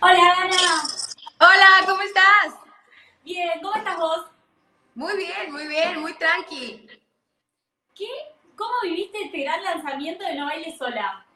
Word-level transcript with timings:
Hola, 0.00 0.32
Ana. 0.42 0.56
Hola, 1.40 1.86
¿cómo 1.86 2.02
estás? 2.02 2.54
Bien, 3.24 3.50
¿cómo 3.60 3.74
estás 3.74 3.98
vos? 3.98 4.26
Muy 4.94 5.16
bien, 5.16 5.50
muy 5.50 5.66
bien, 5.66 6.00
muy 6.00 6.14
tranqui. 6.14 6.86
¿Qué? 7.96 8.06
¿Cómo 8.54 8.74
viviste 8.84 9.24
este 9.24 9.42
gran 9.42 9.64
lanzamiento 9.64 10.24
de 10.24 10.36
No 10.36 10.46
Baile 10.46 10.76
Sola? 10.78 11.26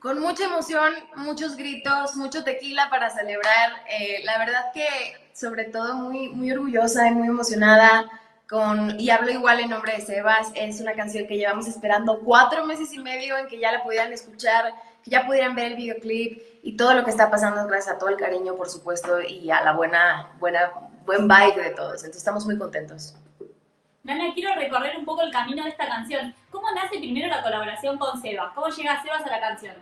Con 0.00 0.20
mucha 0.20 0.46
emoción, 0.46 0.92
muchos 1.14 1.56
gritos, 1.56 2.16
mucho 2.16 2.42
tequila 2.42 2.90
para 2.90 3.10
celebrar. 3.10 3.84
Eh, 3.90 4.22
la 4.24 4.38
verdad 4.38 4.72
que 4.74 4.88
sobre 5.32 5.66
todo 5.66 5.94
muy, 5.94 6.30
muy 6.30 6.50
orgullosa 6.50 7.06
y 7.06 7.12
muy 7.12 7.28
emocionada 7.28 8.10
con, 8.48 8.98
y 8.98 9.10
hablo 9.10 9.30
igual 9.30 9.60
en 9.60 9.70
nombre 9.70 9.92
de 9.92 10.00
Sebas, 10.00 10.50
es 10.54 10.80
una 10.80 10.94
canción 10.94 11.26
que 11.26 11.36
llevamos 11.36 11.66
esperando 11.66 12.20
cuatro 12.20 12.64
meses 12.64 12.92
y 12.92 12.98
medio 12.98 13.36
en 13.38 13.46
que 13.46 13.58
ya 13.58 13.72
la 13.72 13.82
pudieran 13.82 14.12
escuchar, 14.12 14.72
ya 15.06 15.26
pudieran 15.26 15.54
ver 15.54 15.72
el 15.72 15.76
videoclip 15.76 16.42
y 16.62 16.76
todo 16.76 16.94
lo 16.94 17.04
que 17.04 17.10
está 17.10 17.30
pasando 17.30 17.66
gracias 17.66 17.94
a 17.94 17.98
todo 17.98 18.10
el 18.10 18.16
cariño, 18.16 18.56
por 18.56 18.68
supuesto, 18.68 19.20
y 19.20 19.50
a 19.50 19.62
la 19.62 19.72
buena, 19.72 20.30
buena, 20.38 20.72
buen 21.04 21.28
vibe 21.28 21.62
de 21.62 21.70
todos. 21.70 22.02
Entonces 22.02 22.16
estamos 22.16 22.44
muy 22.44 22.58
contentos. 22.58 23.14
Nana, 24.02 24.32
quiero 24.34 24.54
recorrer 24.54 24.96
un 24.96 25.04
poco 25.04 25.22
el 25.22 25.32
camino 25.32 25.64
de 25.64 25.70
esta 25.70 25.88
canción. 25.88 26.34
¿Cómo 26.50 26.70
nace 26.72 26.98
primero 26.98 27.28
la 27.28 27.42
colaboración 27.42 27.98
con 27.98 28.20
Sebas? 28.20 28.52
¿Cómo 28.54 28.68
llega 28.68 29.02
Sebas 29.02 29.22
a 29.22 29.30
la 29.30 29.40
canción? 29.40 29.74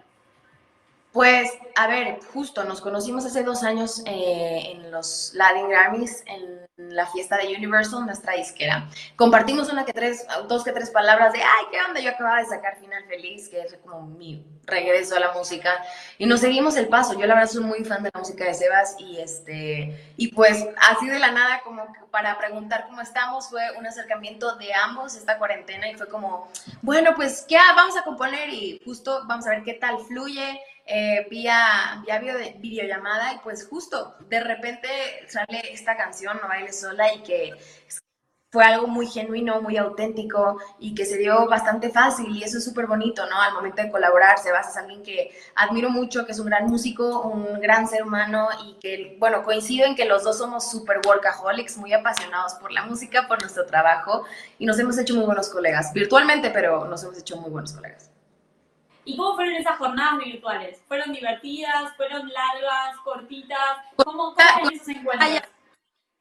Pues, 1.14 1.48
a 1.76 1.86
ver, 1.86 2.18
justo 2.32 2.64
nos 2.64 2.80
conocimos 2.80 3.24
hace 3.24 3.44
dos 3.44 3.62
años 3.62 4.02
eh, 4.04 4.72
en 4.72 4.90
los 4.90 5.30
Latin 5.34 5.68
Grammys, 5.68 6.24
en 6.26 6.66
la 6.76 7.06
fiesta 7.06 7.36
de 7.36 7.54
Universal, 7.54 8.04
nuestra 8.04 8.32
disquera. 8.32 8.90
Compartimos 9.14 9.72
una 9.72 9.84
que 9.84 9.92
tres, 9.92 10.26
dos 10.48 10.64
que 10.64 10.72
tres 10.72 10.90
palabras 10.90 11.32
de, 11.32 11.40
ay, 11.40 11.66
¿qué 11.70 11.78
onda? 11.86 12.00
Yo 12.00 12.10
acababa 12.10 12.40
de 12.40 12.46
sacar 12.46 12.80
Final 12.80 13.04
Feliz, 13.04 13.48
que 13.48 13.60
es 13.60 13.76
como 13.84 14.02
mi 14.02 14.44
regreso 14.64 15.14
a 15.14 15.20
la 15.20 15.30
música, 15.30 15.84
y 16.18 16.26
nos 16.26 16.40
seguimos 16.40 16.76
el 16.76 16.88
paso. 16.88 17.12
Yo 17.12 17.26
la 17.26 17.34
verdad 17.34 17.48
soy 17.48 17.62
muy 17.62 17.84
fan 17.84 18.02
de 18.02 18.10
la 18.12 18.18
música 18.18 18.46
de 18.46 18.54
Sebas, 18.54 18.96
y 18.98 19.20
este, 19.20 20.14
y 20.16 20.34
pues 20.34 20.66
así 20.90 21.06
de 21.06 21.20
la 21.20 21.30
nada, 21.30 21.60
como 21.62 21.86
para 22.10 22.36
preguntar 22.38 22.86
cómo 22.86 23.00
estamos, 23.00 23.48
fue 23.50 23.62
un 23.78 23.86
acercamiento 23.86 24.56
de 24.56 24.74
ambos 24.74 25.14
esta 25.14 25.38
cuarentena, 25.38 25.88
y 25.88 25.94
fue 25.94 26.08
como, 26.08 26.48
bueno, 26.82 27.12
pues 27.14 27.46
ya 27.46 27.62
vamos 27.76 27.96
a 27.96 28.02
componer, 28.02 28.48
y 28.48 28.80
justo 28.84 29.22
vamos 29.26 29.46
a 29.46 29.50
ver 29.50 29.62
qué 29.62 29.74
tal 29.74 30.00
fluye, 30.00 30.60
eh, 30.86 31.26
vía, 31.30 32.02
vía 32.04 32.20
videollamada 32.58 33.32
y 33.34 33.38
pues 33.38 33.66
justo 33.66 34.16
de 34.28 34.40
repente 34.40 34.88
sale 35.28 35.72
esta 35.72 35.96
canción, 35.96 36.38
No 36.42 36.48
Baile 36.48 36.72
Sola, 36.72 37.14
y 37.14 37.22
que 37.22 37.54
fue 38.54 38.64
algo 38.64 38.86
muy 38.86 39.08
genuino, 39.08 39.60
muy 39.60 39.76
auténtico 39.78 40.60
y 40.78 40.94
que 40.94 41.04
se 41.04 41.18
dio 41.18 41.48
bastante 41.48 41.90
fácil 41.90 42.36
y 42.36 42.44
eso 42.44 42.58
es 42.58 42.64
súper 42.64 42.86
bonito, 42.86 43.26
¿no? 43.28 43.40
Al 43.40 43.52
momento 43.52 43.82
de 43.82 43.90
colaborar, 43.90 44.38
Sebas 44.38 44.68
es 44.68 44.76
alguien 44.76 45.02
que 45.02 45.32
admiro 45.56 45.90
mucho, 45.90 46.24
que 46.24 46.30
es 46.30 46.38
un 46.38 46.46
gran 46.46 46.66
músico, 46.66 47.22
un 47.22 47.60
gran 47.60 47.88
ser 47.88 48.04
humano 48.04 48.46
y 48.64 48.74
que, 48.74 49.16
bueno, 49.18 49.42
coincido 49.42 49.86
en 49.86 49.96
que 49.96 50.04
los 50.04 50.22
dos 50.22 50.38
somos 50.38 50.70
súper 50.70 51.00
workaholics, 51.04 51.78
muy 51.78 51.92
apasionados 51.92 52.54
por 52.54 52.70
la 52.70 52.84
música, 52.84 53.26
por 53.26 53.40
nuestro 53.40 53.66
trabajo 53.66 54.24
y 54.60 54.66
nos 54.66 54.78
hemos 54.78 54.96
hecho 54.98 55.14
muy 55.16 55.24
buenos 55.24 55.48
colegas, 55.48 55.92
virtualmente, 55.92 56.50
pero 56.50 56.84
nos 56.84 57.02
hemos 57.02 57.18
hecho 57.18 57.36
muy 57.38 57.50
buenos 57.50 57.72
colegas. 57.72 58.13
¿Y 59.04 59.16
cómo 59.16 59.34
fueron 59.34 59.54
esas 59.56 59.76
jornadas 59.78 60.18
virtuales? 60.24 60.80
¿Fueron 60.88 61.12
divertidas? 61.12 61.94
¿Fueron 61.96 62.28
largas? 62.28 62.96
¿Cortitas? 63.04 63.78
¿Cómo, 63.96 64.34
fueron 64.34 64.72
esos 64.72 64.88
encuentros? 64.88 65.42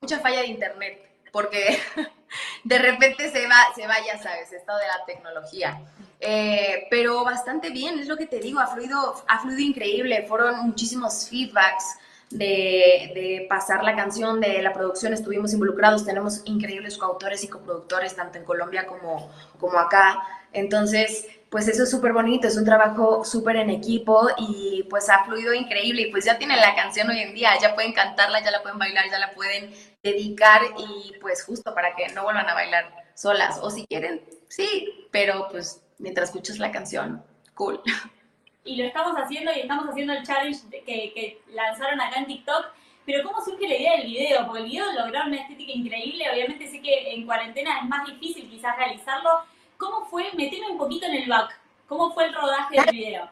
Mucha 0.01 0.19
falla 0.19 0.41
de 0.41 0.47
internet, 0.47 1.09
porque 1.31 1.79
de 2.63 2.77
repente 2.79 3.29
se 3.29 3.47
va, 3.47 3.73
se 3.73 3.87
va, 3.87 3.95
ya 4.05 4.21
sabes, 4.21 4.51
esto 4.51 4.75
de 4.75 4.87
la 4.87 5.05
tecnología. 5.05 5.81
Eh, 6.19 6.87
pero 6.89 7.23
bastante 7.23 7.69
bien, 7.69 7.99
es 7.99 8.07
lo 8.07 8.17
que 8.17 8.27
te 8.27 8.39
digo, 8.39 8.59
ha 8.59 8.67
fluido, 8.67 9.23
ha 9.27 9.39
fluido 9.39 9.59
increíble, 9.59 10.25
fueron 10.27 10.67
muchísimos 10.67 11.27
feedbacks 11.29 11.97
de, 12.29 13.45
pasar 13.49 13.83
la 13.83 13.95
canción, 13.95 14.39
de 14.39 14.61
la 14.61 14.73
producción, 14.73 15.13
estuvimos 15.13 15.53
involucrados, 15.53 16.05
tenemos 16.05 16.41
increíbles 16.45 16.97
coautores 16.97 17.43
y 17.43 17.47
coproductores, 17.47 18.15
tanto 18.15 18.37
en 18.37 18.45
Colombia 18.45 18.87
como, 18.87 19.31
como 19.59 19.77
acá. 19.79 20.21
Entonces, 20.51 21.27
pues 21.49 21.67
eso 21.67 21.83
es 21.83 21.91
súper 21.91 22.13
bonito, 22.13 22.47
es 22.47 22.57
un 22.57 22.65
trabajo 22.65 23.23
súper 23.23 23.57
en 23.57 23.69
equipo 23.69 24.27
y 24.37 24.87
pues 24.89 25.09
ha 25.09 25.23
fluido 25.23 25.53
increíble 25.53 26.03
y 26.03 26.11
pues 26.11 26.25
ya 26.25 26.39
tienen 26.39 26.57
la 26.57 26.73
canción 26.75 27.09
hoy 27.09 27.19
en 27.19 27.35
día, 27.35 27.51
ya 27.61 27.75
pueden 27.75 27.93
cantarla, 27.93 28.43
ya 28.43 28.49
la 28.49 28.63
pueden 28.63 28.79
bailar, 28.79 29.05
ya 29.11 29.19
la 29.19 29.33
pueden 29.33 29.71
dedicar 30.01 30.61
y 30.77 31.13
pues 31.19 31.43
justo 31.43 31.75
para 31.75 31.95
que 31.95 32.07
no 32.09 32.23
vuelvan 32.23 32.49
a 32.49 32.55
bailar 32.55 32.91
solas 33.13 33.59
o 33.61 33.69
si 33.69 33.85
quieren, 33.85 34.23
sí, 34.49 35.07
pero 35.11 35.47
pues 35.51 35.81
mientras 35.99 36.29
escuchas 36.29 36.57
la 36.57 36.71
canción, 36.71 37.23
cool. 37.53 37.79
Y 38.65 38.77
lo 38.77 38.85
estamos 38.85 39.13
haciendo 39.15 39.51
y 39.53 39.61
estamos 39.61 39.89
haciendo 39.89 40.13
el 40.13 40.23
challenge 40.25 40.59
que, 40.69 41.41
lanzaron 41.53 41.99
acá 41.99 42.19
en 42.19 42.27
TikTok. 42.27 42.65
Pero 43.05 43.27
¿cómo 43.27 43.43
surge 43.43 43.67
la 43.67 43.75
idea 43.75 43.97
del 43.97 44.07
video? 44.07 44.45
Porque 44.45 44.61
el 44.61 44.69
video 44.69 44.85
lograron 44.93 45.27
una 45.27 45.41
estética 45.41 45.71
increíble. 45.73 46.25
Obviamente 46.31 46.69
sé 46.69 46.81
que 46.81 47.13
en 47.13 47.25
cuarentena 47.25 47.79
es 47.79 47.89
más 47.89 48.07
difícil 48.07 48.49
quizás 48.49 48.77
realizarlo, 48.77 49.43
¿Cómo 49.83 50.05
fue? 50.05 50.31
Meteme 50.33 50.69
un 50.69 50.77
poquito 50.77 51.05
en 51.07 51.15
el 51.15 51.29
back. 51.29 51.59
¿Cómo 51.87 52.13
fue 52.13 52.25
el 52.25 52.33
rodaje 52.33 52.79
del 52.79 52.95
video? 52.95 53.29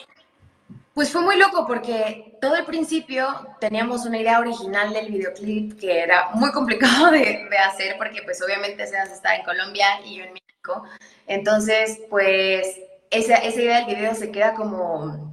Pues 0.94 1.09
fue 1.09 1.22
muy 1.22 1.38
loco 1.38 1.66
porque 1.66 2.38
todo 2.42 2.58
el 2.58 2.66
principio 2.66 3.48
teníamos 3.62 4.06
una 4.06 4.18
idea 4.18 4.40
original 4.40 4.92
del 4.92 5.09
videoclip 5.09 5.80
que 5.80 6.02
era 6.02 6.31
muy 6.34 6.52
complicado 6.52 7.09
de, 7.12 7.48
hacer 7.66 7.96
porque 7.98 8.22
pues 8.24 8.42
obviamente 8.44 8.86
se 8.86 8.98
está 8.98 9.38
en 9.38 9.44
Colombia 9.44 10.02
y 10.03 10.18
yo 10.18 10.25
en 10.25 10.34
México. 10.34 10.84
Entonces 11.25 12.02
pues 12.09 12.81
esa, 13.12 13.36
esa 13.36 13.62
idea 13.62 13.86
del 13.86 13.96
video 13.96 14.16
se 14.16 14.32
queda 14.32 14.54
como, 14.54 15.32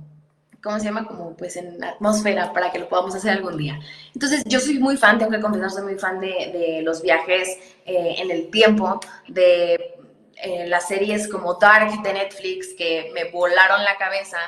¿cómo 0.63 0.79
se 0.79 0.85
llama? 0.85 1.07
Como 1.07 1.35
pues 1.37 1.57
en 1.57 1.83
atmósfera 1.83 2.53
para 2.53 2.71
que 2.71 2.81
lo 2.81 2.89
podamos 2.89 3.15
hacer 3.15 3.31
algún 3.31 3.57
día. 3.57 3.79
Entonces 4.13 4.45
yo 4.45 4.61
soy 4.61 4.79
muy 4.79 4.97
fan, 4.97 5.19
tengo 5.19 5.31
que 5.31 5.41
confesar, 5.41 5.71
soy 5.71 5.85
muy 5.85 5.99
fan 5.99 6.21
de, 6.21 6.51
de 6.53 6.83
los 6.83 7.01
viajes 7.01 7.49
eh, 7.87 8.17
en 8.19 8.31
el 8.31 8.51
tiempo, 8.51 9.01
de 9.29 9.95
eh, 10.43 10.67
las 10.67 10.89
series 10.89 11.29
como 11.29 11.55
Dark 11.55 12.03
de 12.03 12.13
Netflix 12.13 12.75
que 12.75 13.11
me 13.15 13.31
volaron 13.31 13.83
la 13.83 13.97
cabeza 13.97 14.39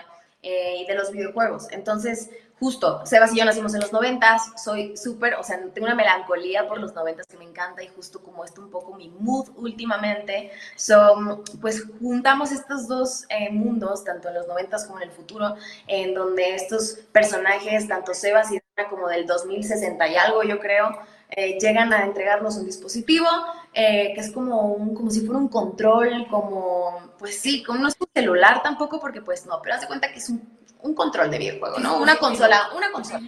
eh, 0.43 0.77
y 0.81 0.87
de 0.87 0.95
los 0.95 1.11
videojuegos. 1.13 1.69
Entonces, 1.71 2.31
justo, 2.61 3.01
Sebas 3.07 3.33
y 3.33 3.39
yo 3.39 3.45
nacimos 3.47 3.75
en 3.75 3.81
los 3.81 3.91
noventas, 3.91 4.53
soy 4.63 4.95
súper, 4.95 5.35
o 5.35 5.43
sea, 5.43 5.59
tengo 5.73 5.87
una 5.87 5.95
melancolía 5.95 6.69
por 6.69 6.79
los 6.79 6.95
noventas 6.95 7.27
que 7.27 7.39
me 7.39 7.45
encanta 7.45 7.83
y 7.83 7.89
justo 7.89 8.23
como 8.23 8.45
esto 8.45 8.61
un 8.61 8.71
poco 8.71 8.95
mi 8.95 9.09
mood 9.09 9.49
últimamente. 9.57 10.53
So, 10.77 11.43
pues 11.61 11.87
juntamos 12.01 12.53
estos 12.53 12.87
dos 12.87 13.25
eh, 13.31 13.51
mundos, 13.51 14.05
tanto 14.05 14.29
en 14.29 14.35
los 14.35 14.47
noventas 14.47 14.85
como 14.85 14.99
en 15.01 15.09
el 15.09 15.11
futuro, 15.11 15.57
en 15.87 16.13
donde 16.13 16.55
estos 16.55 16.99
personajes, 17.13 17.89
tanto 17.89 18.13
Sebas 18.13 18.53
y 18.53 18.61
Dana 18.77 18.91
como 18.91 19.09
del 19.09 19.27
2060 19.27 20.09
y 20.09 20.17
algo, 20.17 20.43
yo 20.43 20.61
creo, 20.61 20.91
eh, 21.31 21.59
llegan 21.59 21.93
a 21.95 22.05
entregarnos 22.05 22.57
un 22.57 22.67
dispositivo 22.67 23.27
eh, 23.73 24.13
que 24.15 24.21
es 24.21 24.33
como, 24.33 24.73
un, 24.73 24.95
como 24.95 25.11
si 25.11 25.21
fuera 25.21 25.39
un 25.39 25.49
control, 25.49 26.27
como, 26.29 27.13
pues 27.19 27.41
sí, 27.41 27.63
como 27.63 27.79
no 27.79 27.89
es 27.89 27.97
un 28.01 28.09
celular 28.13 28.63
tampoco, 28.63 28.99
porque 28.99 29.23
pues 29.23 29.47
no, 29.47 29.61
pero 29.63 29.77
haz 29.77 29.83
de 29.83 29.87
cuenta 29.87 30.11
que 30.11 30.19
es 30.19 30.29
un, 30.29 30.59
un 30.83 30.95
control 30.95 31.31
de 31.31 31.39
videojuego, 31.39 31.79
¿no? 31.79 31.99
Una 31.99 32.17
consola, 32.17 32.71
una 32.77 32.91
consola. 32.91 33.23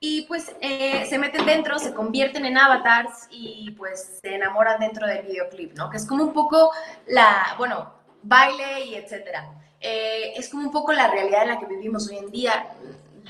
Y 0.00 0.22
pues 0.22 0.52
eh, 0.60 1.06
se 1.08 1.18
meten 1.18 1.46
dentro, 1.46 1.78
se 1.78 1.92
convierten 1.92 2.44
en 2.44 2.56
avatars 2.56 3.26
y 3.30 3.70
pues 3.72 4.18
se 4.20 4.34
enamoran 4.34 4.80
dentro 4.80 5.06
del 5.06 5.26
videoclip, 5.26 5.74
¿no? 5.74 5.90
Que 5.90 5.96
es 5.96 6.06
como 6.06 6.24
un 6.24 6.32
poco 6.32 6.70
la, 7.06 7.54
bueno, 7.56 7.92
baile 8.22 8.84
y 8.84 8.94
etcétera. 8.94 9.48
es 9.80 10.48
como 10.48 10.64
un 10.64 10.72
poco 10.72 10.92
la 10.92 11.08
realidad 11.08 11.42
en 11.42 11.48
la 11.48 11.58
que 11.60 11.66
vivimos 11.66 12.08
hoy 12.08 12.18
en 12.18 12.30
día. 12.30 12.68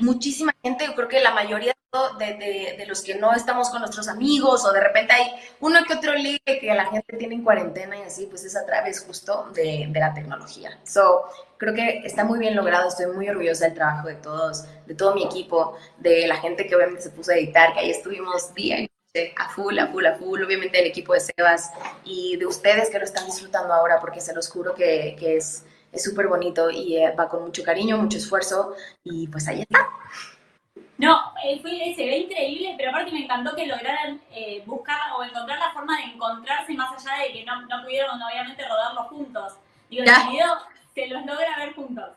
Muchísima 0.00 0.54
gente, 0.62 0.86
yo 0.86 0.94
creo 0.94 1.08
que 1.08 1.20
la 1.20 1.32
mayoría 1.32 1.74
de, 2.18 2.74
de, 2.76 2.86
los 2.86 3.00
que 3.00 3.14
no 3.14 3.32
estamos 3.32 3.70
con 3.70 3.80
nuestros 3.80 4.08
amigos 4.08 4.62
o 4.66 4.72
de 4.72 4.80
repente 4.80 5.14
hay 5.14 5.30
uno 5.60 5.78
que 5.86 5.94
otro 5.94 6.12
ligue 6.14 6.60
que 6.60 6.74
la 6.74 6.84
gente 6.84 7.16
tiene 7.16 7.36
en 7.36 7.42
cuarentena 7.42 7.96
y 7.96 8.02
así, 8.02 8.26
pues 8.26 8.44
es 8.44 8.56
a 8.56 8.66
través 8.66 9.00
justo 9.00 9.48
de, 9.54 9.86
de, 9.88 9.98
la 10.00 10.12
tecnología. 10.12 10.78
So, 10.84 11.24
creo 11.56 11.72
que 11.72 12.02
está 12.04 12.24
muy 12.24 12.38
bien 12.38 12.54
logrado, 12.54 12.88
estoy 12.88 13.06
muy 13.06 13.26
orgullosa 13.26 13.64
del 13.64 13.74
trabajo 13.74 14.08
de 14.08 14.16
todos, 14.16 14.66
de 14.84 14.94
todo 14.94 15.14
mi 15.14 15.24
equipo, 15.24 15.78
de 15.96 16.26
la 16.26 16.36
gente 16.36 16.66
que 16.66 16.76
obviamente 16.76 17.04
se 17.04 17.10
puso 17.10 17.32
a 17.32 17.36
editar, 17.36 17.72
que 17.72 17.80
ahí 17.80 17.90
estuvimos 17.90 18.52
día 18.54 18.80
y 18.80 18.82
noche 18.82 19.32
a 19.38 19.48
full, 19.48 19.78
a 19.78 19.86
full, 19.86 20.04
a 20.04 20.16
full, 20.16 20.42
obviamente 20.42 20.78
el 20.78 20.88
equipo 20.88 21.14
de 21.14 21.20
Sebas 21.20 21.70
y 22.04 22.36
de 22.36 22.44
ustedes 22.44 22.90
que 22.90 22.98
lo 22.98 23.04
están 23.06 23.24
disfrutando 23.24 23.72
ahora, 23.72 23.98
porque 23.98 24.20
se 24.20 24.34
los 24.34 24.50
juro 24.50 24.74
que, 24.74 25.16
que 25.18 25.38
es 25.38 25.64
súper 25.96 26.28
bonito 26.28 26.70
y 26.70 26.98
eh, 26.98 27.14
va 27.18 27.30
con 27.30 27.44
mucho 27.44 27.62
cariño, 27.62 27.96
mucho 27.96 28.18
esfuerzo 28.18 28.74
y 29.04 29.26
pues 29.28 29.48
ahí 29.48 29.62
está. 29.62 29.88
No, 30.98 31.32
eh, 31.44 31.60
fue, 31.62 31.94
se 31.94 32.04
ve 32.04 32.18
increíble, 32.18 32.74
pero 32.76 32.90
aparte 32.90 33.12
me 33.12 33.22
encantó 33.22 33.54
que 33.54 33.66
lograran 33.66 34.20
eh, 34.32 34.64
buscar 34.66 35.12
o 35.16 35.22
encontrar 35.22 35.60
la 35.60 35.70
forma 35.70 35.96
de 35.96 36.12
encontrarse 36.12 36.74
más 36.74 36.90
allá 37.06 37.22
de 37.22 37.32
que 37.32 37.44
no, 37.44 37.62
no 37.62 37.82
pudieron 37.84 38.20
obviamente 38.20 38.66
rodarlo 38.66 39.04
juntos. 39.04 39.54
Digo, 39.88 40.02
el 40.02 40.30
video 40.32 40.58
se 40.92 41.06
los 41.06 41.24
logra 41.24 41.56
ver 41.56 41.72
juntos. 41.74 42.10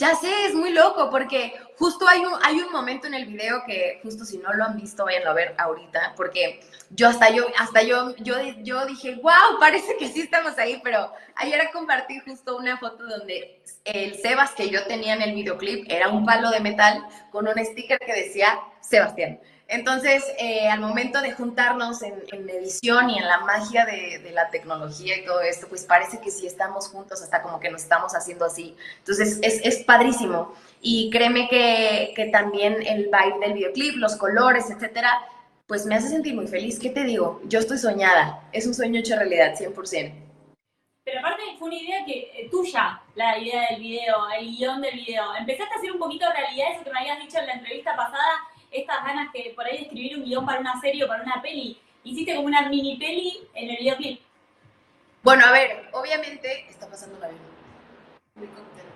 Ya 0.00 0.14
sé, 0.14 0.46
es 0.46 0.54
muy 0.54 0.72
loco 0.72 1.10
porque 1.10 1.52
justo 1.78 2.08
hay 2.08 2.20
un, 2.20 2.32
hay 2.42 2.58
un 2.58 2.72
momento 2.72 3.06
en 3.06 3.12
el 3.12 3.26
video 3.26 3.62
que 3.66 4.00
justo 4.02 4.24
si 4.24 4.38
no 4.38 4.50
lo 4.54 4.64
han 4.64 4.74
visto, 4.78 5.04
vayan 5.04 5.26
a 5.28 5.34
ver 5.34 5.54
ahorita, 5.58 6.14
porque 6.16 6.60
yo 6.88 7.06
hasta 7.06 7.28
yo, 7.28 7.44
hasta 7.58 7.82
yo, 7.82 8.16
yo, 8.16 8.36
yo 8.62 8.86
dije, 8.86 9.16
wow, 9.16 9.58
parece 9.60 9.98
que 9.98 10.08
sí 10.08 10.22
estamos 10.22 10.56
ahí, 10.56 10.80
pero 10.82 11.12
ayer 11.34 11.68
compartí 11.70 12.18
justo 12.20 12.56
una 12.56 12.78
foto 12.78 13.06
donde 13.06 13.60
el 13.84 14.14
Sebas 14.14 14.52
que 14.52 14.70
yo 14.70 14.86
tenía 14.86 15.12
en 15.12 15.20
el 15.20 15.34
videoclip 15.34 15.84
era 15.90 16.08
un 16.08 16.24
palo 16.24 16.50
de 16.50 16.60
metal 16.60 17.06
con 17.30 17.46
un 17.46 17.62
sticker 17.62 17.98
que 17.98 18.14
decía 18.14 18.58
Sebastián. 18.80 19.38
Entonces, 19.70 20.24
eh, 20.36 20.68
al 20.68 20.80
momento 20.80 21.20
de 21.22 21.30
juntarnos 21.30 22.02
en, 22.02 22.20
edición 22.48 23.08
y 23.08 23.18
en 23.18 23.26
la 23.26 23.38
magia 23.38 23.86
de, 23.86 24.30
la 24.32 24.50
tecnología 24.50 25.16
y 25.16 25.24
todo 25.24 25.40
esto, 25.42 25.68
pues 25.68 25.84
parece 25.84 26.20
que 26.20 26.32
sí 26.32 26.44
estamos 26.44 26.88
juntos, 26.88 27.22
hasta 27.22 27.40
como 27.40 27.60
que 27.60 27.70
nos 27.70 27.82
estamos 27.82 28.12
haciendo 28.16 28.44
así. 28.44 28.76
Entonces, 28.98 29.38
es, 29.42 29.60
es 29.64 29.84
padrísimo. 29.84 30.54
Y 30.80 31.08
créeme 31.10 31.48
que, 31.48 32.12
que, 32.16 32.26
también 32.26 32.82
el 32.84 33.04
vibe 33.04 33.38
del 33.40 33.52
videoclip, 33.52 33.96
los 33.96 34.16
colores, 34.16 34.68
etcétera, 34.70 35.20
pues 35.68 35.86
me 35.86 35.94
hace 35.94 36.08
sentir 36.08 36.34
muy 36.34 36.48
feliz. 36.48 36.80
¿Qué 36.80 36.90
te 36.90 37.04
digo? 37.04 37.40
Yo 37.44 37.60
estoy 37.60 37.78
soñada. 37.78 38.42
Es 38.50 38.66
un 38.66 38.74
sueño 38.74 38.98
hecho 38.98 39.14
realidad, 39.14 39.54
100%. 39.54 40.30
Pero 41.04 41.20
aparte 41.20 41.42
fue 41.58 41.68
una 41.68 41.76
idea 41.76 42.04
que 42.04 42.30
eh, 42.34 42.48
tuya, 42.50 43.00
la 43.14 43.38
idea 43.38 43.66
del 43.70 43.80
video, 43.80 44.28
el 44.36 44.46
guion 44.56 44.80
del 44.80 44.94
video. 44.94 45.34
Empezaste 45.36 45.74
a 45.74 45.78
hacer 45.78 45.92
un 45.92 45.98
poquito 45.98 46.26
de 46.26 46.34
realidad 46.34 46.72
eso 46.72 46.84
que 46.84 46.90
me 46.90 46.98
habías 46.98 47.18
dicho 47.20 47.38
en 47.38 47.46
la 47.46 47.52
entrevista 47.54 47.96
pasada, 47.96 48.32
estas 48.70 49.04
ganas 49.04 49.32
que 49.32 49.52
por 49.54 49.64
ahí 49.64 49.82
escribir 49.82 50.16
un 50.16 50.24
guion 50.24 50.46
para 50.46 50.60
una 50.60 50.80
serie 50.80 51.04
o 51.04 51.08
para 51.08 51.22
una 51.22 51.40
peli, 51.42 51.80
hiciste 52.04 52.34
como 52.34 52.46
una 52.46 52.68
mini 52.68 52.96
peli 52.96 53.48
en 53.54 53.70
el 53.70 53.76
videoclip. 53.76 54.20
Bueno, 55.22 55.44
a 55.44 55.52
ver, 55.52 55.88
obviamente 55.92 56.66
está 56.68 56.88
pasando 56.88 57.18
un 57.18 57.24
avión. 57.24 57.40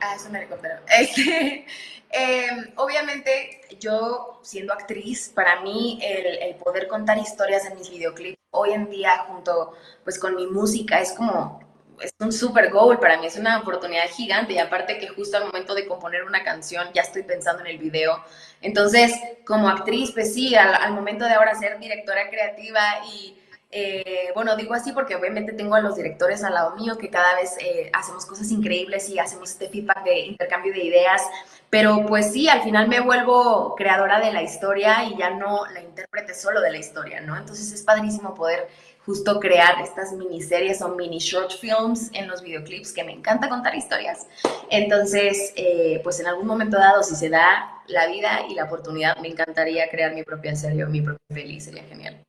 Ah, 0.01 0.15
es 0.15 0.27
un 0.27 0.37
helicóptero. 0.37 0.77
Este, 0.99 1.67
em, 2.11 2.73
obviamente, 2.77 3.61
yo 3.81 4.41
siendo 4.43 4.73
actriz, 4.73 5.31
para 5.35 5.61
mí 5.63 5.99
el, 6.03 6.27
el, 6.43 6.55
poder 6.57 6.87
contar 6.87 7.19
historias 7.19 7.67
en 7.67 7.77
mis 7.77 7.91
videoclips 7.91 8.39
hoy 8.55 8.71
en 8.71 8.89
día 8.89 9.19
junto 9.27 9.73
pues 10.05 10.19
con 10.19 10.37
mi 10.37 10.47
música 10.47 11.01
es 11.01 11.13
como 11.13 11.61
es 12.01 12.15
un 12.19 12.33
super 12.33 12.71
goal 12.71 12.99
para 12.99 13.19
mí, 13.19 13.27
es 13.27 13.37
una 13.37 13.61
oportunidad 13.61 14.09
gigante 14.09 14.55
y 14.55 14.59
aparte 14.59 14.99
que 14.99 15.09
justo 15.09 15.37
al 15.37 15.47
momento 15.47 15.75
de 15.75 15.87
componer 15.87 16.25
una 16.25 16.43
canción 16.43 16.89
ya 16.95 17.03
estoy 17.03 17.23
pensando 17.23 17.63
en 17.63 17.69
el 17.69 17.79
video. 17.79 18.23
Entonces, 18.61 19.13
como 19.47 19.69
actriz, 19.69 20.11
pues 20.13 20.35
sí, 20.35 20.55
al, 20.55 20.93
momento 20.93 21.25
de 21.25 21.33
ahora 21.33 21.55
ser 21.55 21.79
directora 21.79 22.29
creativa 22.31 22.81
y, 23.13 23.39
eh, 23.71 24.31
bueno, 24.35 24.57
digo 24.57 24.75
así 24.75 24.93
porque 24.93 25.17
obviamente 25.17 25.53
tengo 25.53 25.75
a 25.75 25.81
los 25.81 25.97
directores 25.97 26.45
al 26.45 26.55
lado 26.55 26.75
mío 26.77 26.97
que 26.97 27.11
cada 27.11 27.35
vez 27.35 27.57
eh, 27.61 27.91
hacemos 27.93 28.25
cosas 28.27 28.51
increíbles 28.51 29.09
y 29.09 29.19
hacemos 29.19 29.51
este 29.51 29.69
feedback 29.69 30.05
de 30.05 30.21
intercambio 30.21 30.73
de 30.73 30.85
ideas, 30.85 31.23
pero 31.71 32.07
pues 32.07 32.33
sí, 32.33 32.49
al 32.49 32.63
final 32.63 32.89
me 32.89 33.01
vuelvo 33.01 33.75
creadora 33.75 34.21
de 34.21 34.33
la 34.33 34.43
historia 34.43 35.05
y 35.05 35.17
ya 35.17 35.31
no 35.31 35.67
la 35.67 35.81
intérprete 35.81 36.33
solo 36.33 36.61
de 36.61 36.71
la 36.71 36.79
historia, 36.79 37.21
¿no? 37.21 37.37
Entonces 37.37 37.73
es 37.73 37.83
padrísimo 37.83 38.35
poder 38.35 38.69
justo 39.07 39.39
crear 39.39 39.81
estas 39.81 40.13
miniseries 40.13 40.81
o 40.83 40.89
mini 40.89 41.19
short 41.19 41.53
films 41.53 42.11
en 42.13 42.27
los 42.29 42.43
videoclips, 42.43 42.93
que 42.93 43.05
me 43.05 43.13
encanta 43.13 43.49
contar 43.49 43.75
historias. 43.75 44.27
Entonces, 44.71 45.53
eh, 45.57 46.01
pues 46.03 46.21
en 46.21 46.27
algún 46.27 46.47
momento 46.47 46.79
dado, 46.79 47.03
si 47.03 47.15
se 47.15 47.29
da 47.29 47.83
la 47.87 48.07
vida 48.07 48.47
y 48.49 48.55
la 48.55 48.65
oportunidad, 48.65 49.17
me 49.19 49.29
encantaría 49.29 49.89
crear 49.91 50.15
mi 50.15 50.23
propia 50.23 50.57
serie 50.57 50.85
o 50.85 50.89
mi 50.89 51.03
propia 51.03 51.27
peli, 51.29 51.61
sería 51.61 51.85
genial. 51.85 52.23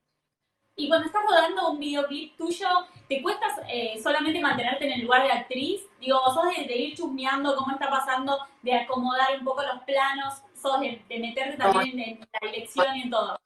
Y 0.78 0.88
cuando 0.88 1.06
estás 1.06 1.22
rodando 1.26 1.70
un 1.70 1.78
videoclip 1.78 2.36
tuyo, 2.36 2.68
¿te 3.08 3.22
cuesta 3.22 3.46
eh, 3.72 3.98
solamente 4.02 4.38
mantenerte 4.40 4.84
en 4.84 4.92
el 4.92 5.00
lugar 5.02 5.22
de 5.22 5.32
actriz? 5.32 5.80
Digo, 5.98 6.20
¿sos 6.34 6.44
de, 6.54 6.76
ir 6.76 6.94
chusmeando 6.94 7.56
cómo 7.56 7.72
está 7.72 7.88
pasando, 7.88 8.38
de 8.60 8.74
acomodar 8.74 9.38
un 9.38 9.44
poco 9.44 9.62
los 9.62 9.82
planos? 9.84 10.34
¿Sos 10.54 10.78
de, 10.80 11.02
meterte 11.18 11.56
también 11.56 11.98
en, 11.98 12.00
en, 12.00 12.20
la 12.20 12.50
dirección 12.50 12.94
y 12.94 13.02
en 13.02 13.10
todo? 13.10 13.38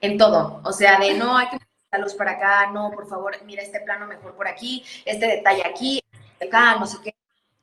En 0.00 0.16
todo, 0.16 0.60
o 0.64 0.72
sea, 0.72 1.00
de 1.00 1.14
no 1.14 1.36
hay 1.36 1.48
que 1.48 1.58
luz 1.96 2.14
para 2.14 2.32
acá, 2.32 2.70
no, 2.70 2.90
por 2.90 3.08
favor, 3.08 3.34
mira 3.44 3.62
este 3.62 3.80
plano 3.80 4.06
mejor 4.06 4.34
por 4.34 4.46
aquí, 4.46 4.84
este 5.06 5.26
detalle 5.26 5.62
aquí, 5.64 6.02
acá, 6.44 6.76
no 6.76 6.86
sé 6.86 6.98
qué. 7.02 7.14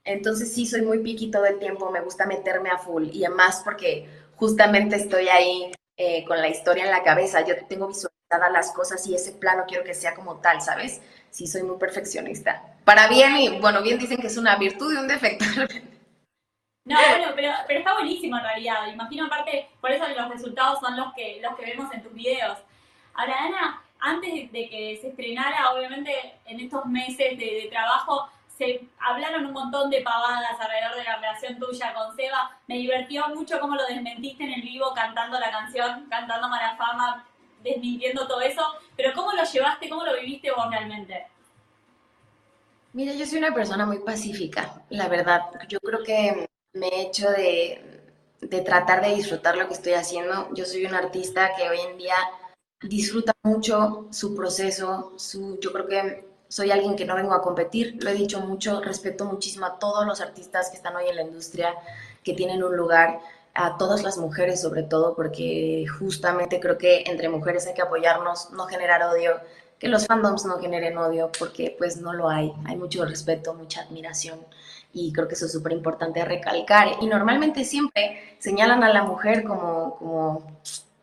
Entonces 0.03 0.53
sí, 0.53 0.65
soy 0.65 0.81
muy 0.81 0.99
piqui 0.99 1.29
todo 1.29 1.45
el 1.45 1.59
tiempo, 1.59 1.91
me 1.91 2.01
gusta 2.01 2.25
meterme 2.25 2.69
a 2.69 2.79
full 2.79 3.09
y 3.11 3.25
además 3.25 3.61
porque 3.63 4.09
justamente 4.35 4.95
estoy 4.95 5.27
ahí 5.27 5.71
eh, 5.97 6.25
con 6.25 6.39
la 6.39 6.47
historia 6.47 6.85
en 6.85 6.91
la 6.91 7.03
cabeza, 7.03 7.45
yo 7.45 7.55
tengo 7.67 7.87
visualizadas 7.87 8.51
las 8.51 8.71
cosas 8.71 9.05
y 9.07 9.15
ese 9.15 9.33
plano 9.33 9.65
quiero 9.67 9.83
que 9.83 9.93
sea 9.93 10.15
como 10.15 10.37
tal, 10.37 10.61
¿sabes? 10.61 11.01
Sí, 11.29 11.47
soy 11.47 11.63
muy 11.63 11.77
perfeccionista. 11.77 12.77
Para 12.83 13.07
bien 13.07 13.35
y, 13.37 13.59
bueno, 13.59 13.81
bien 13.81 13.99
dicen 13.99 14.17
que 14.17 14.27
es 14.27 14.37
una 14.37 14.55
virtud 14.57 14.93
y 14.93 14.97
un 14.97 15.07
defecto. 15.07 15.45
No, 16.87 16.95
bueno, 17.09 17.31
pero, 17.35 17.51
pero 17.67 17.79
está 17.79 17.93
buenísimo 17.95 18.37
en 18.37 18.43
realidad. 18.43 18.87
Imagino 18.93 19.25
aparte, 19.25 19.69
por 19.81 19.91
eso 19.91 20.07
los 20.07 20.29
resultados 20.29 20.79
son 20.79 20.95
los 20.95 21.13
que, 21.15 21.39
los 21.41 21.55
que 21.55 21.65
vemos 21.65 21.91
en 21.91 22.03
tus 22.03 22.13
videos. 22.13 22.59
Ahora, 23.15 23.33
Ana, 23.39 23.84
antes 23.99 24.51
de 24.51 24.69
que 24.69 24.97
se 25.01 25.09
estrenara, 25.09 25.71
obviamente 25.71 26.11
en 26.45 26.59
estos 26.59 26.85
meses 26.85 27.37
de, 27.37 27.67
trabajo, 27.71 28.29
se 28.57 28.87
hablaron 28.99 29.47
un 29.47 29.53
montón 29.53 29.89
de 29.89 30.01
pavadas 30.01 30.59
alrededor 30.59 30.95
de 30.95 31.03
la 31.03 31.15
relación 31.17 31.59
tuya 31.59 31.93
con 31.93 32.15
Seba. 32.15 32.57
Me 32.67 32.75
divirtió 32.75 33.27
mucho 33.29 33.59
cómo 33.59 33.75
lo 33.75 33.85
desmentiste 33.85 34.43
en 34.43 34.53
el 34.53 34.61
vivo 34.61 34.93
cantando 34.93 35.39
la 35.39 35.51
canción, 35.51 36.07
cantando 36.09 36.47
Mala 36.47 36.77
Fama, 36.77 37.25
desmintiendo 37.61 38.27
todo 38.27 38.41
eso. 38.41 38.61
Pero 38.95 39.13
¿cómo 39.13 39.33
lo 39.33 39.43
llevaste, 39.43 39.89
cómo 39.89 40.05
lo 40.05 40.15
viviste 40.15 40.51
vos 40.51 40.69
realmente? 40.69 41.27
Mira, 42.93 43.13
yo 43.13 43.25
soy 43.25 43.39
una 43.39 43.53
persona 43.53 43.85
muy 43.85 43.99
pacífica, 43.99 44.81
la 44.89 45.09
verdad. 45.09 45.41
Yo 45.67 45.79
creo 45.81 46.01
que 46.01 46.47
me 46.71 46.87
he 46.87 47.01
hecho 47.01 47.29
de, 47.29 48.03
tratar 48.63 49.01
de 49.01 49.15
disfrutar 49.15 49.57
lo 49.57 49.67
que 49.67 49.73
estoy 49.73 49.93
haciendo. 49.93 50.47
Yo 50.53 50.63
soy 50.63 50.85
un 50.85 50.95
artista 50.95 51.51
que 51.57 51.67
hoy 51.67 51.79
en 51.79 51.97
día 51.97 52.15
disfruta 52.81 53.33
mucho 53.43 54.07
su 54.11 54.35
proceso, 54.35 55.13
su, 55.17 55.59
yo 55.59 55.71
creo 55.71 55.87
que 55.87 56.27
soy 56.47 56.71
alguien 56.71 56.95
que 56.95 57.05
no 57.05 57.15
vengo 57.15 57.33
a 57.33 57.41
competir, 57.41 57.97
lo 58.01 58.09
he 58.09 58.13
dicho 58.13 58.39
mucho, 58.41 58.81
respeto 58.81 59.25
muchísimo 59.25 59.65
a 59.65 59.79
todos 59.79 60.05
los 60.05 60.21
artistas 60.21 60.69
que 60.69 60.77
están 60.77 60.95
hoy 60.95 61.05
en 61.09 61.15
la 61.15 61.23
industria, 61.23 61.73
que 62.23 62.33
tienen 62.33 62.63
un 62.63 62.75
lugar, 62.75 63.19
a 63.57 63.77
todas 63.77 64.03
las 64.03 64.17
mujeres 64.17 64.61
sobre 64.61 64.83
todo, 64.83 65.15
porque 65.15 65.85
justamente 65.99 66.59
creo 66.59 66.77
que 66.77 67.03
entre 67.07 67.29
mujeres 67.29 67.65
hay 67.67 67.73
que 67.73 67.81
apoyarnos, 67.81 68.51
no 68.51 68.65
generar 68.65 69.01
odio, 69.03 69.39
que 69.79 69.87
los 69.87 70.05
fandoms 70.07 70.45
no 70.45 70.59
generen 70.59 70.97
odio, 70.97 71.31
porque 71.39 71.73
pues 71.77 71.97
no 71.97 72.13
lo 72.13 72.29
hay, 72.29 72.53
hay 72.65 72.75
mucho 72.75 73.05
respeto, 73.05 73.53
mucha 73.53 73.81
admiración 73.81 74.39
y 74.95 75.11
creo 75.11 75.27
que 75.27 75.35
eso 75.35 75.45
es 75.45 75.51
súper 75.51 75.73
importante 75.73 76.23
recalcar. 76.23 76.87
Y 77.01 77.07
normalmente 77.07 77.65
siempre 77.65 78.37
señalan 78.39 78.83
a 78.83 78.89
la 78.93 79.03
mujer 79.03 79.43
como, 79.43 79.95
como 79.97 80.47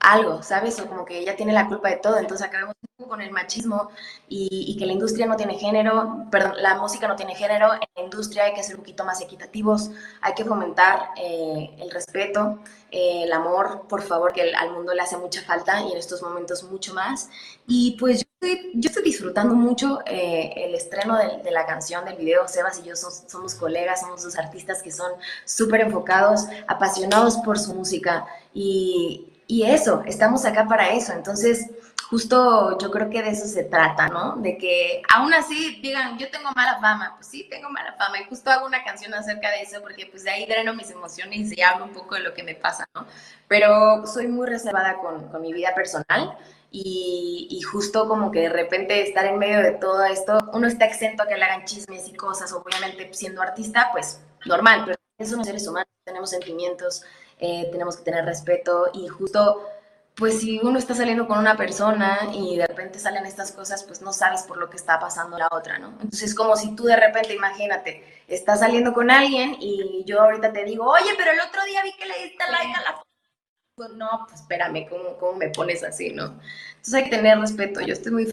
algo, 0.02 0.43
¿sabes? 0.43 0.78
O 0.81 0.87
como 0.87 1.04
que 1.04 1.19
ella 1.19 1.37
tiene 1.37 1.52
la 1.52 1.69
culpa 1.69 1.88
de 1.88 1.96
todo, 1.96 2.19
entonces 2.19 2.46
acabamos 2.46 2.75
con 3.08 3.20
el 3.20 3.31
machismo 3.31 3.90
y, 4.28 4.76
que 4.78 4.87
la 4.87 4.93
industria 4.93 5.26
no 5.26 5.37
tiene 5.37 5.58
género, 5.58 6.26
perdón, 6.31 6.54
la 6.58 6.76
música 6.76 7.06
no 7.06 7.16
tiene 7.16 7.34
género, 7.34 7.75
en 7.75 7.81
la 7.96 8.02
industria 8.02 8.44
hay 8.44 8.54
que 8.54 8.62
ser 8.62 8.76
un 8.76 8.82
poquito 8.82 9.04
más 9.04 9.20
equitativos, 9.20 9.90
hay 10.20 10.34
que 10.34 10.44
fomentar 10.44 11.10
eh, 11.16 11.70
el 11.78 11.90
respeto, 11.90 12.58
eh, 12.90 13.25
el 13.25 13.32
amor, 13.32 13.87
por 13.88 14.02
favor, 14.02 14.32
que 14.32 14.54
al 14.54 14.72
mundo 14.72 14.94
le 14.94 15.02
hace 15.02 15.16
mucha 15.16 15.42
falta 15.42 15.82
y 15.82 15.92
en 15.92 15.99
estos 15.99 16.23
momentos 16.23 16.64
mucho 16.64 16.94
más. 16.94 17.28
Y 17.66 17.97
pues 17.99 18.21
yo 18.21 18.25
estoy, 18.40 18.71
yo 18.75 18.88
estoy 18.88 19.02
disfrutando 19.04 19.54
mucho 19.54 20.00
eh, 20.06 20.52
el 20.56 20.75
estreno 20.75 21.16
de, 21.16 21.42
de, 21.42 21.50
la 21.50 21.66
canción, 21.66 22.04
del 22.04 22.16
video, 22.16 22.49
Sebas 22.49 22.80
y 22.80 22.82
yo 22.85 22.97
somos 22.97 23.54
colegas, 23.54 24.00
somos 24.00 24.23
dos 24.23 24.37
artistas 24.37 24.82
que 24.82 24.90
son 24.90 25.12
súper 25.44 25.82
enfocados, 25.82 26.47
apasionados 26.66 27.37
por 27.38 27.59
su 27.59 27.75
música 27.75 28.26
y 28.54 29.31
y 29.52 29.64
eso, 29.64 30.02
estamos 30.06 30.47
acá 30.47 30.66
para 30.66 30.94
eso. 30.94 31.12
Entonces, 31.12 31.68
justo 32.09 32.78
yo 32.78 32.90
creo 32.90 33.11
que 33.11 33.23
de 33.23 33.32
eso 33.32 33.47
se 33.47 33.64
trata, 33.64 34.09
¿no? 34.09 34.37
De 34.37 34.56
que 34.56 35.02
aún 35.14 35.35
así 35.35 35.78
digan, 35.82 36.16
yo 36.16 36.30
tengo 36.30 36.49
mala 36.56 36.80
fama, 36.80 37.12
pues 37.16 37.26
sí, 37.26 37.47
tengo 37.50 37.68
mala 37.68 37.92
fama. 37.99 38.18
Y 38.18 38.25
justo 38.25 38.50
hago 38.50 38.64
una 38.64 38.82
canción 38.82 39.12
acerca 39.12 39.50
de 39.50 39.61
eso 39.61 39.82
porque 39.82 40.06
pues 40.06 40.25
de 40.25 40.30
ahí 40.30 40.47
dreno 40.47 40.73
mis 40.73 40.90
emociones 40.90 41.54
y 41.54 41.61
hablo 41.61 41.85
un 41.85 41.92
poco 41.92 42.14
de 42.14 42.23
lo 42.23 42.32
que 42.32 42.42
me 42.42 42.54
pasa, 42.54 42.87
¿no? 42.94 43.06
Pero 43.47 44.06
soy 44.06 44.26
muy 44.26 44.47
reservada 44.47 44.97
con, 44.97 45.28
con 45.28 45.42
mi 45.42 45.52
vida 45.52 45.75
personal. 45.75 46.38
Y, 46.71 47.49
y, 47.50 47.61
justo 47.61 48.09
como 48.09 48.30
que 48.30 48.40
de 48.40 48.49
repente 48.49 49.02
estar 49.02 49.26
en 49.26 49.38
medio 49.38 49.61
de 49.61 49.73
todo 49.73 50.02
esto, 50.04 50.38
uno 50.54 50.66
está 50.66 50.87
exento 50.87 51.25
a 51.25 51.26
que 51.26 51.37
le 51.37 51.44
hagan 51.44 51.66
chismes 51.66 52.09
y 52.09 52.14
cosas, 52.14 52.50
obviamente 52.54 53.12
siendo 53.12 53.42
artista, 53.42 53.90
pues 53.92 54.23
normal, 54.47 54.85
pero 54.87 54.97
somos 55.28 55.47
seres 55.47 55.68
humanos, 55.68 55.90
tenemos 56.04 56.30
sentimientos, 56.30 57.04
eh, 57.42 57.68
tenemos 57.72 57.96
que 57.96 58.04
tener 58.04 58.25
respeto 58.25 58.90
y 58.94 59.08
justo, 59.08 59.68
pues 60.14 60.40
si 60.40 60.61
uno 60.61 60.78
está 60.78 60.94
saliendo 60.94 61.26
con 61.26 61.40
una 61.40 61.56
persona 61.56 62.30
y 62.32 62.56
de 62.56 62.68
repente 62.68 63.00
salen 63.00 63.26
estas 63.26 63.50
cosas, 63.50 63.82
pues 63.82 64.00
no 64.00 64.12
sabes 64.12 64.44
por 64.44 64.58
lo 64.58 64.70
que 64.70 64.76
está 64.76 65.00
pasando 65.00 65.37
la 65.37 65.49
otra, 65.50 65.78
¿no? 65.80 65.88
Entonces 66.00 66.37
como 66.37 66.54
si 66.56 66.76
tú 66.76 66.84
de 66.84 66.94
repente, 66.94 67.34
imagínate, 67.34 68.22
estás 68.28 68.61
saliendo 68.61 68.92
con 68.92 69.11
alguien 69.11 69.56
y 69.58 70.04
yo 70.06 70.20
ahorita 70.20 70.52
te 70.52 70.64
digo, 70.64 70.88
oye, 70.88 71.11
pero 71.18 71.32
el 71.32 71.40
otro 71.40 71.64
día 71.64 71.82
vi 71.82 71.92
que 71.96 72.06
le 72.06 72.22
diste 72.22 72.44
like 72.49 72.75
a 72.75 72.82
la 72.82 72.92
foto. 72.92 73.94
No, 73.96 74.26
pues 74.28 74.40
espérame, 74.40 74.88
¿cómo, 74.88 75.16
¿cómo 75.18 75.32
me 75.38 75.49
pones 75.49 75.82
así, 75.82 76.12
no? 76.12 76.40
Entonces 76.70 76.94
hay 76.94 77.04
que 77.04 77.16
tener 77.16 77.40
respeto, 77.40 77.80
yo 77.80 77.92
estoy 77.92 78.12
muy 78.12 78.32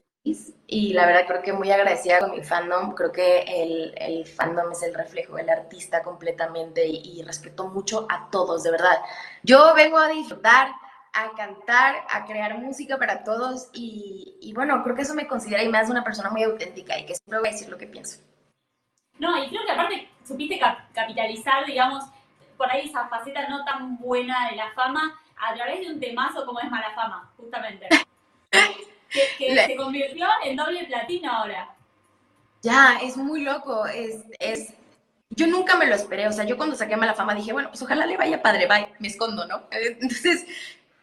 y 0.71 0.93
la 0.93 1.05
verdad 1.05 1.25
creo 1.27 1.41
que 1.41 1.53
muy 1.53 1.71
agradecida 1.71 2.19
con 2.19 2.31
mi 2.31 2.43
fandom. 2.43 2.93
Creo 2.93 3.11
que 3.11 3.39
el, 3.41 3.93
el 3.97 4.25
fandom 4.27 4.71
es 4.71 4.83
el 4.83 4.93
reflejo 4.93 5.35
del 5.35 5.49
artista 5.49 6.03
completamente 6.03 6.85
y, 6.85 7.23
respeto 7.23 7.67
mucho 7.67 8.05
a 8.09 8.29
todos, 8.29 8.63
de 8.63 8.71
verdad. 8.71 9.01
Yo 9.43 9.73
vengo 9.73 9.97
a 9.97 10.07
disfrutar, 10.07 10.71
a 11.13 11.31
cantar, 11.35 12.05
a 12.09 12.25
crear 12.25 12.57
música 12.59 12.97
para 12.97 13.23
todos 13.23 13.69
y, 13.73 14.37
y, 14.41 14.53
bueno, 14.53 14.83
creo 14.83 14.95
que 14.95 15.01
eso 15.01 15.15
me 15.15 15.27
considera 15.27 15.63
y 15.63 15.69
me 15.69 15.79
hace 15.79 15.91
una 15.91 16.03
persona 16.03 16.29
muy 16.29 16.43
auténtica 16.43 16.97
y 16.99 17.05
que 17.05 17.15
siempre 17.15 17.39
voy 17.39 17.49
a 17.49 17.51
decir 17.51 17.69
lo 17.69 17.77
que 17.77 17.87
pienso. 17.87 18.21
No, 19.17 19.43
y 19.43 19.49
creo 19.49 19.65
que 19.65 19.71
aparte 19.71 20.09
supiste 20.23 20.59
capitalizar, 20.93 21.65
digamos, 21.65 22.05
por 22.57 22.71
ahí 22.71 22.87
esa 22.87 23.07
faceta 23.07 23.47
no 23.49 23.65
tan 23.65 23.97
buena 23.97 24.49
de 24.49 24.55
la 24.55 24.71
fama 24.73 25.19
a 25.35 25.53
través 25.55 25.79
de 25.79 25.93
un 25.93 25.99
temazo 25.99 26.45
como 26.45 26.59
es 26.59 26.69
Mala 26.69 26.91
Fama, 26.93 27.31
justamente. 27.37 27.87
que, 29.09 29.65
se 29.65 29.75
convirtió 29.75 30.27
en 30.43 30.55
doble 30.55 30.85
platino 30.85 31.31
ahora. 31.31 31.75
Ya, 32.61 32.99
es 33.01 33.15
muy 33.15 33.41
loco, 33.41 33.85
es, 33.85 34.17
es, 34.39 34.73
yo 35.29 35.47
nunca 35.47 35.77
me 35.77 35.87
lo 35.87 35.95
esperé, 35.95 36.27
o 36.27 36.31
sea, 36.31 36.43
yo 36.43 36.57
cuando 36.57 36.75
saqué 36.75 36.97
Mala 36.97 37.13
Fama 37.13 37.33
dije, 37.33 37.53
bueno, 37.53 37.69
pues 37.69 37.81
ojalá 37.81 38.05
le 38.05 38.17
vaya 38.17 38.41
padre, 38.41 38.67
bye, 38.67 38.89
me 38.99 39.07
escondo, 39.07 39.47
¿no? 39.47 39.63
Entonces, 39.71 40.45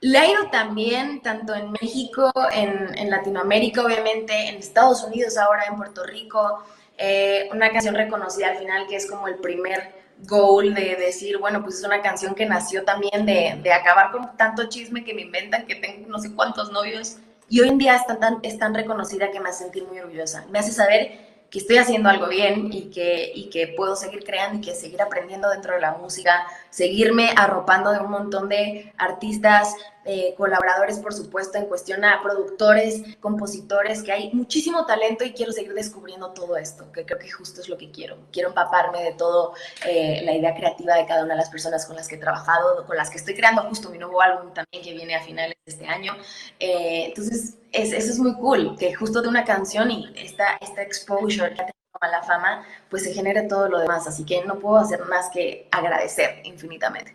le 0.01 0.19
ha 0.19 0.31
ido 0.31 0.51
también, 0.51 1.23
tanto 1.23 1.55
en 1.55 1.73
México, 1.73 2.31
en, 2.53 2.97
en 2.99 3.11
Latinoamérica, 3.11 3.83
obviamente, 3.83 4.49
en 4.49 4.57
Estados 4.57 5.03
Unidos 5.03 5.39
ahora, 5.39 5.65
en 5.65 5.77
Puerto 5.77 6.05
Rico, 6.05 6.63
eh, 6.99 7.49
una 7.53 7.71
canción 7.71 7.95
reconocida 7.95 8.49
al 8.49 8.59
final 8.59 8.87
que 8.87 8.97
es 8.97 9.11
como 9.11 9.29
el 9.29 9.37
primer 9.37 9.95
goal 10.21 10.75
de 10.75 10.97
decir, 10.97 11.39
bueno, 11.39 11.63
pues 11.63 11.77
es 11.77 11.85
una 11.85 12.01
canción 12.01 12.35
que 12.35 12.47
nació 12.47 12.85
también 12.85 13.27
de, 13.27 13.59
de 13.63 13.73
acabar 13.73 14.11
con 14.13 14.37
tanto 14.37 14.69
chisme 14.69 15.05
que 15.05 15.13
me 15.13 15.23
inventan, 15.23 15.67
que 15.67 15.75
tengo 15.75 16.09
no 16.09 16.19
sé 16.19 16.35
cuántos 16.35 16.73
novios, 16.73 17.19
y 17.49 17.61
hoy 17.61 17.69
en 17.69 17.79
día 17.79 17.97
es 17.97 18.07
tan, 18.07 18.39
es 18.43 18.59
tan 18.59 18.75
reconocida 18.75 19.31
que 19.31 19.41
me 19.41 19.49
hace 19.49 19.65
sentir 19.65 19.87
muy 19.87 19.99
orgullosa. 19.99 20.47
Me 20.51 20.59
hace 20.59 20.73
saber 20.73 21.36
que 21.57 21.61
estoy 21.61 21.79
haciendo 21.79 22.11
algo 22.11 22.29
bien 22.29 22.71
y 22.71 22.91
que, 22.91 23.33
y 23.35 23.49
que 23.49 23.69
puedo 23.69 23.97
seguir 23.97 24.25
creando 24.25 24.59
y 24.59 24.61
que 24.61 24.75
seguir 24.75 25.01
aprendiendo 25.01 25.49
dentro 25.49 25.73
de 25.73 25.81
la 25.81 25.93
música, 25.93 26.47
seguirme 26.69 27.31
arropando 27.35 27.93
de 27.93 27.99
un 27.99 28.11
montón 28.11 28.51
de 28.51 28.93
artistas, 28.99 29.75
eh, 30.05 30.35
colaboradores, 30.37 30.99
por 30.99 31.15
supuesto, 31.15 31.57
en 31.57 31.65
cuestión 31.65 32.05
a 32.05 32.21
productores, 32.23 33.03
compositores, 33.21 34.03
que 34.03 34.13
hay 34.13 34.31
muchísimo 34.35 34.85
talento 34.85 35.25
y 35.25 35.33
quiero 35.33 35.51
seguir 35.51 35.73
descubriendo 35.73 36.33
todo 36.33 36.59
esto, 36.59 36.93
que 36.93 37.07
creo 37.07 37.19
que 37.19 37.31
justo 37.31 37.63
es 37.63 37.71
lo 37.71 37.79
que 37.79 37.91
quiero. 37.91 38.19
Quiero 38.31 38.51
empaparme 38.51 39.03
de 39.03 39.15
todo 39.15 39.55
eh, 39.87 40.21
la 40.25 40.33
idea 40.33 40.55
creativa 40.55 40.95
de 40.95 41.07
cada 41.07 41.25
una 41.25 41.33
de 41.35 41.41
las 41.41 41.49
personas 41.49 41.87
con 41.87 41.97
las 41.97 42.07
que 42.07 42.17
he 42.17 42.19
trabajado, 42.19 42.85
con 42.85 42.99
las 42.99 43.09
que 43.09 43.17
estoy 43.17 43.35
creando 43.35 43.63
justo 43.63 43.89
mi 43.89 43.97
nuevo 43.97 44.21
álbum 44.21 44.53
también 44.53 44.85
que 44.85 44.93
viene 44.93 45.15
a 45.15 45.23
finales 45.23 45.57
de 45.65 45.73
este 45.73 45.87
año. 45.87 46.15
Eh, 46.61 47.07
entonces, 47.07 47.55
eso 47.83 48.13
es 48.13 48.19
muy 48.19 48.35
cool, 48.35 48.77
que 48.79 48.95
justo 48.95 49.21
de 49.23 49.29
una 49.29 49.45
canción 49.45 49.91
y 49.91 50.13
esta, 50.17 50.57
esta 50.61 50.83
exposure 50.83 51.55
que 51.55 51.63
ha 51.63 51.67
tenido 51.67 51.73
a 52.01 52.09
la 52.09 52.23
fama, 52.23 52.65
pues 52.91 53.05
se 53.05 53.13
genere 53.13 53.43
todo 53.43 53.69
lo 53.69 53.79
demás. 53.79 54.07
Así 54.07 54.25
que 54.25 54.45
no 54.45 54.59
puedo 54.59 54.77
hacer 54.77 55.05
más 55.07 55.31
que 55.31 55.69
agradecer 55.71 56.41
infinitamente. 56.45 57.15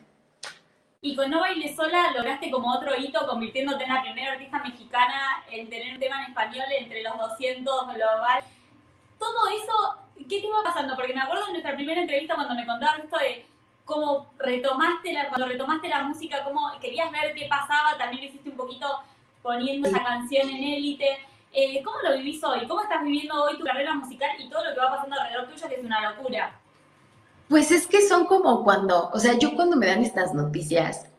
Y 1.03 1.15
con 1.15 1.31
No 1.31 1.39
Baile 1.39 1.75
Sola 1.75 2.11
lograste 2.15 2.51
como 2.51 2.71
otro 2.73 2.95
hito, 2.95 3.25
convirtiéndote 3.27 3.85
en 3.85 3.93
la 3.93 4.03
primera 4.03 4.33
artista 4.33 4.59
mexicana 4.59 5.43
en 5.49 5.67
tener 5.67 5.95
un 5.95 5.99
tema 5.99 6.23
en 6.23 6.29
español 6.29 6.65
entre 6.77 7.01
los 7.01 7.17
200 7.17 7.93
global. 7.95 8.43
Todo 9.17 9.47
eso, 9.49 9.97
¿qué 10.15 10.41
te 10.41 10.47
iba 10.47 10.63
pasando? 10.63 10.95
Porque 10.95 11.13
me 11.13 11.21
acuerdo 11.21 11.47
en 11.47 11.53
nuestra 11.53 11.75
primera 11.75 12.01
entrevista 12.01 12.35
cuando 12.35 12.53
me 12.53 12.67
contabas 12.67 12.99
esto 12.99 13.17
de 13.17 13.47
cómo 13.83 14.31
retomaste 14.37 15.11
la, 15.11 15.27
cuando 15.29 15.47
retomaste 15.47 15.89
la 15.89 16.03
música, 16.03 16.43
cómo 16.43 16.71
querías 16.79 17.11
ver 17.11 17.33
qué 17.33 17.47
pasaba, 17.47 17.97
también 17.97 18.25
hiciste 18.25 18.49
un 18.49 18.57
poquito 18.57 18.87
poniendo 19.41 19.89
esa 19.89 20.03
canción 20.03 20.49
en 20.49 20.63
élite. 20.63 21.07
Eh, 21.53 21.81
¿Cómo 21.83 21.97
lo 22.01 22.17
vivís 22.17 22.43
hoy? 22.43 22.67
¿Cómo 22.67 22.81
estás 22.81 23.03
viviendo 23.03 23.43
hoy 23.43 23.57
tu 23.57 23.63
carrera 23.65 23.93
musical 23.95 24.29
y 24.39 24.49
todo 24.49 24.63
lo 24.63 24.73
que 24.73 24.79
va 24.79 24.91
pasando 24.91 25.19
alrededor 25.19 25.49
tuyo, 25.49 25.67
que 25.67 25.75
es 25.75 25.83
una 25.83 26.11
locura? 26.11 26.59
Pues 27.49 27.71
es 27.71 27.85
que 27.85 28.01
son 28.07 28.25
como 28.25 28.63
cuando, 28.63 29.09
o 29.11 29.19
sea, 29.19 29.37
yo 29.37 29.53
cuando 29.55 29.75
me 29.75 29.87
dan 29.87 30.03
estas 30.03 30.33
noticias, 30.33 31.11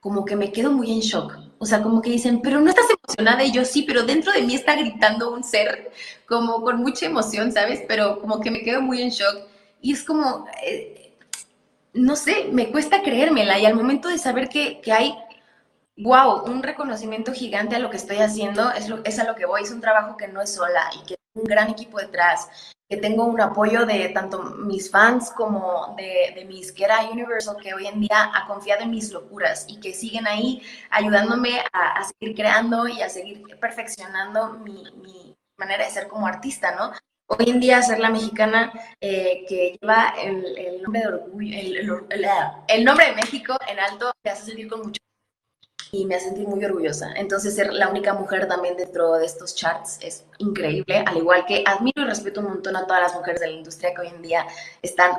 como 0.00 0.24
que 0.24 0.34
me 0.34 0.50
quedo 0.50 0.72
muy 0.72 0.90
en 0.90 1.00
shock. 1.00 1.36
O 1.58 1.66
sea, 1.66 1.82
como 1.82 2.00
que 2.00 2.10
dicen, 2.10 2.40
pero 2.40 2.58
no 2.60 2.70
estás 2.70 2.86
emocionada 2.88 3.44
y 3.44 3.52
yo 3.52 3.66
sí, 3.66 3.82
pero 3.82 4.04
dentro 4.04 4.32
de 4.32 4.40
mí 4.40 4.54
está 4.54 4.74
gritando 4.74 5.30
un 5.30 5.44
ser 5.44 5.92
como 6.26 6.62
con 6.62 6.78
mucha 6.78 7.04
emoción, 7.04 7.52
¿sabes? 7.52 7.82
Pero 7.86 8.18
como 8.18 8.40
que 8.40 8.50
me 8.50 8.62
quedo 8.62 8.80
muy 8.80 9.02
en 9.02 9.10
shock. 9.10 9.46
Y 9.82 9.92
es 9.92 10.02
como, 10.02 10.46
eh, 10.62 11.12
no 11.92 12.16
sé, 12.16 12.48
me 12.50 12.70
cuesta 12.70 13.02
creérmela 13.02 13.58
y 13.58 13.66
al 13.66 13.74
momento 13.74 14.08
de 14.08 14.16
saber 14.16 14.48
que, 14.48 14.80
que 14.80 14.92
hay, 14.92 15.14
wow, 15.96 16.44
un 16.44 16.62
reconocimiento 16.62 17.32
gigante 17.32 17.76
a 17.76 17.78
lo 17.78 17.90
que 17.90 17.96
estoy 17.96 18.18
haciendo, 18.18 18.70
es, 18.72 18.88
es 19.04 19.18
a 19.18 19.24
lo 19.24 19.34
que 19.34 19.46
voy, 19.46 19.62
es 19.62 19.70
un 19.70 19.80
trabajo 19.80 20.16
que 20.16 20.28
no 20.28 20.40
es 20.40 20.54
sola 20.54 20.90
y 21.00 21.06
que 21.06 21.16
un 21.34 21.44
gran 21.44 21.70
equipo 21.70 21.98
detrás 21.98 22.48
que 22.90 22.96
tengo 22.96 23.24
un 23.24 23.40
apoyo 23.40 23.86
de 23.86 24.08
tanto 24.08 24.42
mis 24.42 24.90
fans 24.90 25.30
como 25.30 25.94
de, 25.96 26.32
de 26.34 26.44
mi 26.44 26.58
izquierda 26.58 27.08
Universal, 27.08 27.56
que 27.62 27.72
hoy 27.72 27.86
en 27.86 28.00
día 28.00 28.32
ha 28.34 28.48
confiado 28.48 28.82
en 28.82 28.90
mis 28.90 29.12
locuras 29.12 29.64
y 29.68 29.78
que 29.78 29.94
siguen 29.94 30.26
ahí 30.26 30.60
ayudándome 30.90 31.62
a, 31.72 32.02
seguir 32.02 32.34
creando 32.34 32.88
y 32.88 33.00
a 33.00 33.08
seguir 33.08 33.44
perfeccionando 33.60 34.54
mi, 34.54 35.36
manera 35.56 35.84
de 35.84 35.90
ser 35.90 36.08
como 36.08 36.26
artista, 36.26 36.74
¿no? 36.74 36.90
Hoy 37.28 37.50
en 37.50 37.60
día 37.60 37.82
ser 37.82 38.00
la 38.00 38.10
mexicana 38.10 38.72
eh, 38.98 39.44
que 39.46 39.76
lleva 39.80 40.14
el, 40.20 40.82
nombre 40.82 41.00
de 41.02 41.06
orgullo, 41.06 41.56
el, 42.66 42.84
nombre 42.84 43.06
de 43.06 43.12
México 43.12 43.56
en 43.68 43.78
alto, 43.78 44.10
te 44.22 44.30
hace 44.30 44.46
sentir 44.46 44.68
con 44.68 44.80
mucho 44.80 45.00
y 45.92 46.06
me 46.06 46.18
sentí 46.20 46.46
muy 46.46 46.64
orgullosa. 46.64 47.12
Entonces, 47.16 47.54
ser 47.54 47.72
la 47.72 47.88
única 47.88 48.14
mujer 48.14 48.46
también 48.46 48.76
dentro 48.76 49.14
de 49.14 49.26
estos 49.26 49.54
charts 49.54 49.98
es 50.00 50.24
increíble, 50.38 51.04
al 51.06 51.16
igual 51.16 51.44
que 51.46 51.64
admiro 51.66 52.02
y 52.02 52.04
respeto 52.04 52.40
un 52.40 52.48
montón 52.48 52.76
a 52.76 52.86
todas 52.86 53.02
las 53.02 53.14
mujeres 53.14 53.40
de 53.40 53.48
la 53.48 53.52
industria 53.54 53.94
que 53.94 54.02
hoy 54.02 54.08
en 54.08 54.22
día 54.22 54.46
están 54.82 55.12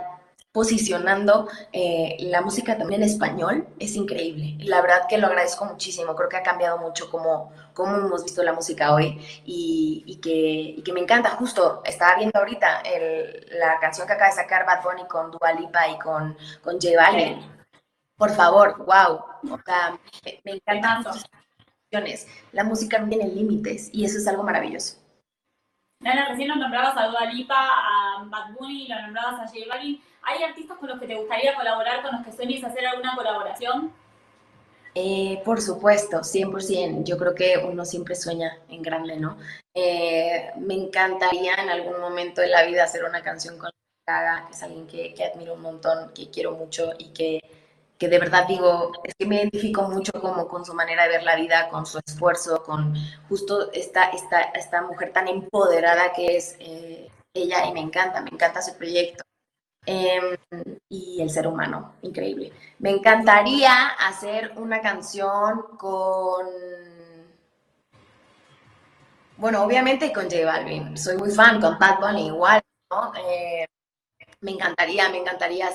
posicionando 0.52 1.48
eh, 1.72 2.18
la 2.20 2.42
música 2.42 2.78
también 2.78 3.02
en 3.04 3.10
español, 3.10 3.68
es 3.80 3.96
increíble. 3.96 4.58
La 4.60 4.82
verdad 4.82 5.08
que 5.08 5.18
lo 5.18 5.28
agradezco 5.28 5.64
muchísimo, 5.66 6.14
creo 6.16 6.28
que 6.28 6.38
ha 6.38 6.44
cambiado 6.44 6.78
mucho 6.78 7.10
como, 7.10 7.54
como 7.74 7.96
hemos 7.96 8.24
visto 8.24 8.44
la 8.44 8.52
música 8.52 8.94
hoy 8.94 9.18
y, 9.46 10.04
y, 10.06 10.18
que, 10.18 10.30
y 10.30 10.82
que, 10.84 10.92
me 10.92 11.00
encanta. 11.00 11.30
Justo 11.32 11.82
estaba 11.86 12.16
viendo 12.16 12.38
ahorita 12.38 12.82
el, 12.82 13.48
la 13.60 13.80
canción 13.80 14.06
que 14.08 14.14
acaba 14.14 14.30
de 14.30 14.36
sacar 14.36 14.66
Bad 14.66 14.84
Bunny 14.84 15.08
con 15.08 15.32
Dua 15.32 15.54
Lipa 15.54 15.88
y 15.88 15.98
con, 15.98 16.38
con 16.62 16.74
J 16.82 16.98
Balvin 16.98 17.61
por 18.22 18.30
favor, 18.36 18.78
wow. 18.86 19.20
O 19.52 19.60
sea, 19.66 19.98
me, 20.44 20.52
encantan 20.52 21.04
sus 21.04 21.26
canciones. 21.90 22.28
La 22.52 22.64
música 22.64 23.00
no 23.00 23.10
tiene 23.10 23.28
límites 23.28 23.90
y 23.92 24.06
eso 24.06 24.20
es 24.20 24.28
algo 24.28 24.44
maravilloso. 24.44 24.98
Nana, 26.02 26.30
recién 26.30 26.50
nos 26.50 26.58
nombrabas 26.58 26.96
a 26.98 27.08
Dua 27.08 27.26
Lipa, 27.26 27.56
a 27.58 28.24
Bad 28.26 28.54
Bunny, 28.54 28.88
lo 28.88 29.02
nombrabas 29.02 29.40
a 29.40 29.48
J 29.48 29.62
Balvin. 29.68 30.00
¿Hay 30.22 30.44
artistas 30.44 30.78
con 30.78 30.90
los 30.90 31.00
que 31.00 31.08
te 31.08 31.16
gustaría 31.16 31.56
colaborar, 31.56 32.04
con 32.04 32.12
los 32.12 32.24
que 32.24 32.32
sueñes 32.32 32.64
hacer 32.64 32.86
alguna 32.86 33.16
colaboración? 33.16 33.92
Eh, 34.94 35.42
por 35.44 35.60
supuesto, 35.60 36.18
100%. 36.18 37.04
Yo 37.04 37.18
creo 37.18 37.34
que 37.34 37.58
uno 37.58 37.86
siempre 37.86 38.14
sueña 38.14 38.56
en 38.70 38.84
grande, 38.84 39.18
¿no? 39.18 39.40
Eh, 39.74 40.52
me 40.58 40.76
encantaría 40.76 41.56
en 41.56 41.72
algún 41.72 42.00
momento 42.00 42.42
de 42.42 42.50
la 42.50 42.66
vida 42.66 42.84
hacer 42.84 43.04
una 43.04 43.24
canción 43.24 43.58
con 43.58 43.72
Gaga, 44.06 44.46
que 44.46 44.54
es 44.54 44.62
alguien 44.62 44.86
que, 44.86 45.16
que 45.16 45.24
admiro 45.24 45.56
un 45.56 45.62
montón, 45.62 46.14
que 46.14 46.30
quiero 46.30 46.52
mucho 46.52 46.92
y 47.00 47.14
que 47.14 47.61
que 48.02 48.10
de 48.10 48.18
verdad 48.18 48.48
digo, 48.48 48.94
es 49.04 49.14
que 49.14 49.28
me 49.28 49.36
identifico 49.36 49.84
mucho 49.84 50.12
como 50.14 50.48
con 50.48 50.66
su 50.66 50.74
manera 50.74 51.04
de 51.04 51.10
ver 51.10 51.24
la 51.24 51.36
vida, 51.36 51.70
con 51.70 51.86
su 51.86 52.00
esfuerzo, 52.04 52.64
con 52.64 52.96
justo 53.30 53.72
esta, 53.74 54.06
esta, 54.06 54.42
esta 54.42 54.82
mujer 54.82 55.14
tan 55.14 55.28
empoderada 55.28 56.12
que 56.12 56.36
es 56.36 56.56
eh, 56.58 57.12
ella 57.32 57.68
y 57.68 57.74
me 57.74 57.80
encanta, 57.80 58.20
me 58.22 58.32
encanta 58.32 58.60
su 58.64 58.76
proyecto. 58.76 59.24
Em, 59.86 60.36
y 60.90 61.22
el 61.22 61.30
ser 61.30 61.46
humano, 61.46 61.94
increíble. 62.02 62.52
Me 62.80 62.90
encantaría 62.90 63.90
hacer 63.90 64.54
una 64.56 64.82
canción 64.82 65.78
con, 65.78 66.48
bueno, 69.38 69.64
obviamente 69.64 70.12
con 70.12 70.24
J 70.24 70.44
Balvin, 70.44 70.98
soy 70.98 71.18
muy 71.18 71.30
fan, 71.30 71.62
con 71.62 71.78
Bad 71.78 72.00
Bunny 72.00 72.26
igual. 72.30 72.64
Eh, 73.28 73.68
me 74.40 74.52
encantaría, 74.54 75.08
me 75.10 75.20
encantaría. 75.20 75.70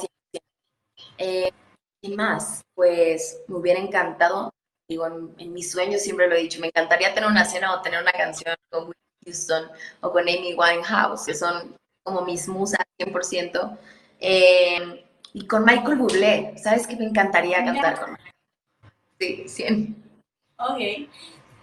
Más? 2.14 2.62
Pues 2.74 3.42
me 3.48 3.56
hubiera 3.56 3.80
encantado, 3.80 4.52
digo, 4.88 5.06
en, 5.06 5.52
mis 5.52 5.70
sueños 5.70 6.02
siempre 6.02 6.28
lo 6.28 6.34
he 6.34 6.42
dicho, 6.42 6.60
me 6.60 6.68
encantaría 6.68 7.14
tener 7.14 7.28
una 7.28 7.44
cena 7.44 7.74
o 7.74 7.82
tener 7.82 8.02
una 8.02 8.12
canción 8.12 8.54
con 8.70 8.84
Whitney 8.84 9.24
Houston 9.24 9.70
o 10.00 10.12
con 10.12 10.22
Amy 10.22 10.54
Winehouse, 10.54 11.26
que 11.26 11.34
son 11.34 11.76
como 12.02 12.22
mis 12.22 12.46
musas 12.48 12.80
100%. 12.98 13.78
Eh, 14.20 15.04
y 15.32 15.46
con 15.46 15.64
Michael 15.64 15.98
Bublé, 15.98 16.54
¿sabes 16.56 16.86
qué 16.86 16.96
me 16.96 17.04
encantaría 17.04 17.64
cantar 17.64 18.00
con 18.00 18.16
Sí, 19.18 19.44
100. 19.48 19.96
Ok. 20.58 21.08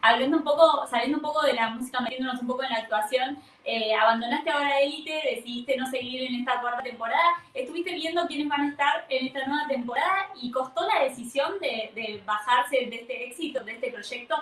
Hablando 0.06 0.36
un 0.36 0.44
poco, 0.44 0.86
saliendo 0.90 1.20
un 1.20 1.24
poco 1.24 1.44
de 1.44 1.54
la 1.54 1.70
música, 1.70 2.02
metiéndonos 2.02 2.42
un 2.42 2.48
poco 2.48 2.62
en 2.64 2.72
la 2.72 2.80
actuación, 2.80 3.38
eh, 3.64 3.96
abandonaste 3.96 4.50
ahora 4.50 4.82
Élite, 4.82 5.14
decidiste 5.34 5.78
no 5.78 5.90
seguir 5.90 6.24
en 6.24 6.42
esta 6.42 6.60
cuarta 6.60 6.84
temporada, 6.84 7.24
estuviste 7.54 7.94
viendo 7.94 8.28
quiénes 8.28 8.50
van 8.50 8.62
a 8.64 8.70
estar 8.72 9.06
en 9.08 9.28
esta 9.28 9.48
nueva 9.48 9.66
temporada 9.70 10.28
y 10.42 10.52
costó 10.52 10.86
la 10.86 11.06
decisión 11.06 11.54
de, 11.62 12.22
bajarse 12.26 12.86
de 12.86 12.96
este 12.98 13.28
éxito, 13.28 13.64
de 13.64 13.72
este 13.72 13.92
proyecto. 13.94 14.36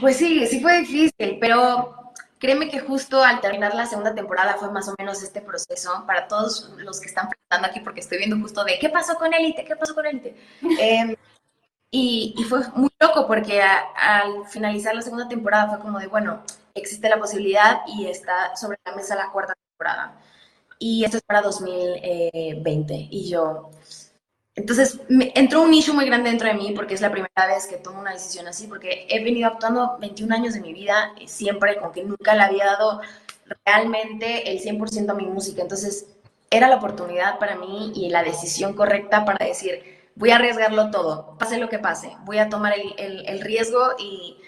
Pues 0.00 0.16
sí, 0.16 0.44
sí 0.48 0.58
fue 0.60 0.80
difícil, 0.80 1.38
pero 1.40 1.94
créeme 2.40 2.68
que 2.68 2.80
justo 2.80 3.22
al 3.22 3.40
terminar 3.40 3.76
la 3.76 3.86
segunda 3.86 4.12
temporada 4.12 4.54
fue 4.54 4.72
más 4.72 4.88
o 4.88 4.94
menos 4.98 5.22
este 5.22 5.40
proceso 5.40 6.02
para 6.04 6.26
todos 6.26 6.70
los 6.78 7.00
que 7.00 7.06
están 7.06 7.28
preguntando 7.28 7.68
aquí, 7.68 7.78
porque 7.78 8.00
estoy 8.00 8.18
viendo 8.18 8.40
justo 8.40 8.64
de 8.64 8.76
qué 8.80 8.88
pasó 8.88 9.14
con 9.14 9.32
Élite, 9.32 9.64
qué 9.64 9.76
pasó 9.76 9.94
con 9.94 10.04
Élite. 10.04 10.34
eh, 10.80 11.16
y, 11.96 12.34
y, 12.36 12.42
fue 12.42 12.58
muy 12.74 12.90
loco 12.98 13.24
porque 13.28 13.62
a, 13.62 13.84
al 13.96 14.46
finalizar 14.48 14.96
la 14.96 15.02
segunda 15.02 15.28
temporada 15.28 15.68
fue 15.68 15.78
como 15.78 16.00
de, 16.00 16.08
bueno, 16.08 16.42
existe 16.74 17.08
la 17.08 17.20
posibilidad 17.20 17.82
y 17.86 18.06
está 18.06 18.56
sobre 18.56 18.80
la 18.84 18.96
mesa 18.96 19.14
la 19.14 19.30
cuarta 19.30 19.54
temporada. 19.54 20.20
Y 20.80 21.04
esto 21.04 21.18
es 21.18 21.22
para 21.22 21.40
2020. 21.42 23.08
Y 23.12 23.28
yo, 23.28 23.70
entonces 24.56 25.02
me 25.08 25.30
entró 25.36 25.62
un 25.62 25.70
nicho 25.70 25.94
muy 25.94 26.04
grande 26.06 26.30
dentro 26.30 26.48
de 26.48 26.54
mí 26.54 26.72
porque 26.74 26.94
es 26.94 27.00
la 27.00 27.12
primera 27.12 27.46
vez 27.46 27.68
que 27.68 27.76
tomo 27.76 28.00
una 28.00 28.12
decisión 28.12 28.48
así, 28.48 28.66
porque 28.66 29.06
he 29.08 29.22
venido 29.22 29.46
actuando 29.46 29.96
21 30.00 30.34
años 30.34 30.54
de 30.54 30.62
mi 30.62 30.72
vida 30.72 31.14
siempre 31.26 31.76
como 31.76 31.92
que 31.92 32.02
nunca 32.02 32.34
le 32.34 32.42
había 32.42 32.66
dado 32.66 33.02
realmente 33.64 34.50
el 34.50 34.60
100% 34.60 35.10
a 35.10 35.14
mi 35.14 35.26
música. 35.26 35.62
Entonces 35.62 36.06
era 36.50 36.66
la 36.66 36.76
oportunidad 36.76 37.38
para 37.38 37.54
mí 37.54 37.92
y 37.94 38.08
la 38.10 38.24
decisión 38.24 38.74
correcta 38.74 39.24
para 39.24 39.46
decir, 39.46 39.93
voy 40.16 40.30
a 40.30 40.36
arriesgarlo 40.36 40.90
todo, 40.90 41.36
pase 41.38 41.58
lo 41.58 41.68
que 41.68 41.78
pase, 41.78 42.16
voy 42.20 42.38
a 42.38 42.48
tomar 42.48 42.74
el, 42.74 43.24
el, 43.26 43.40
riesgo 43.40 43.94
y, 43.98 44.38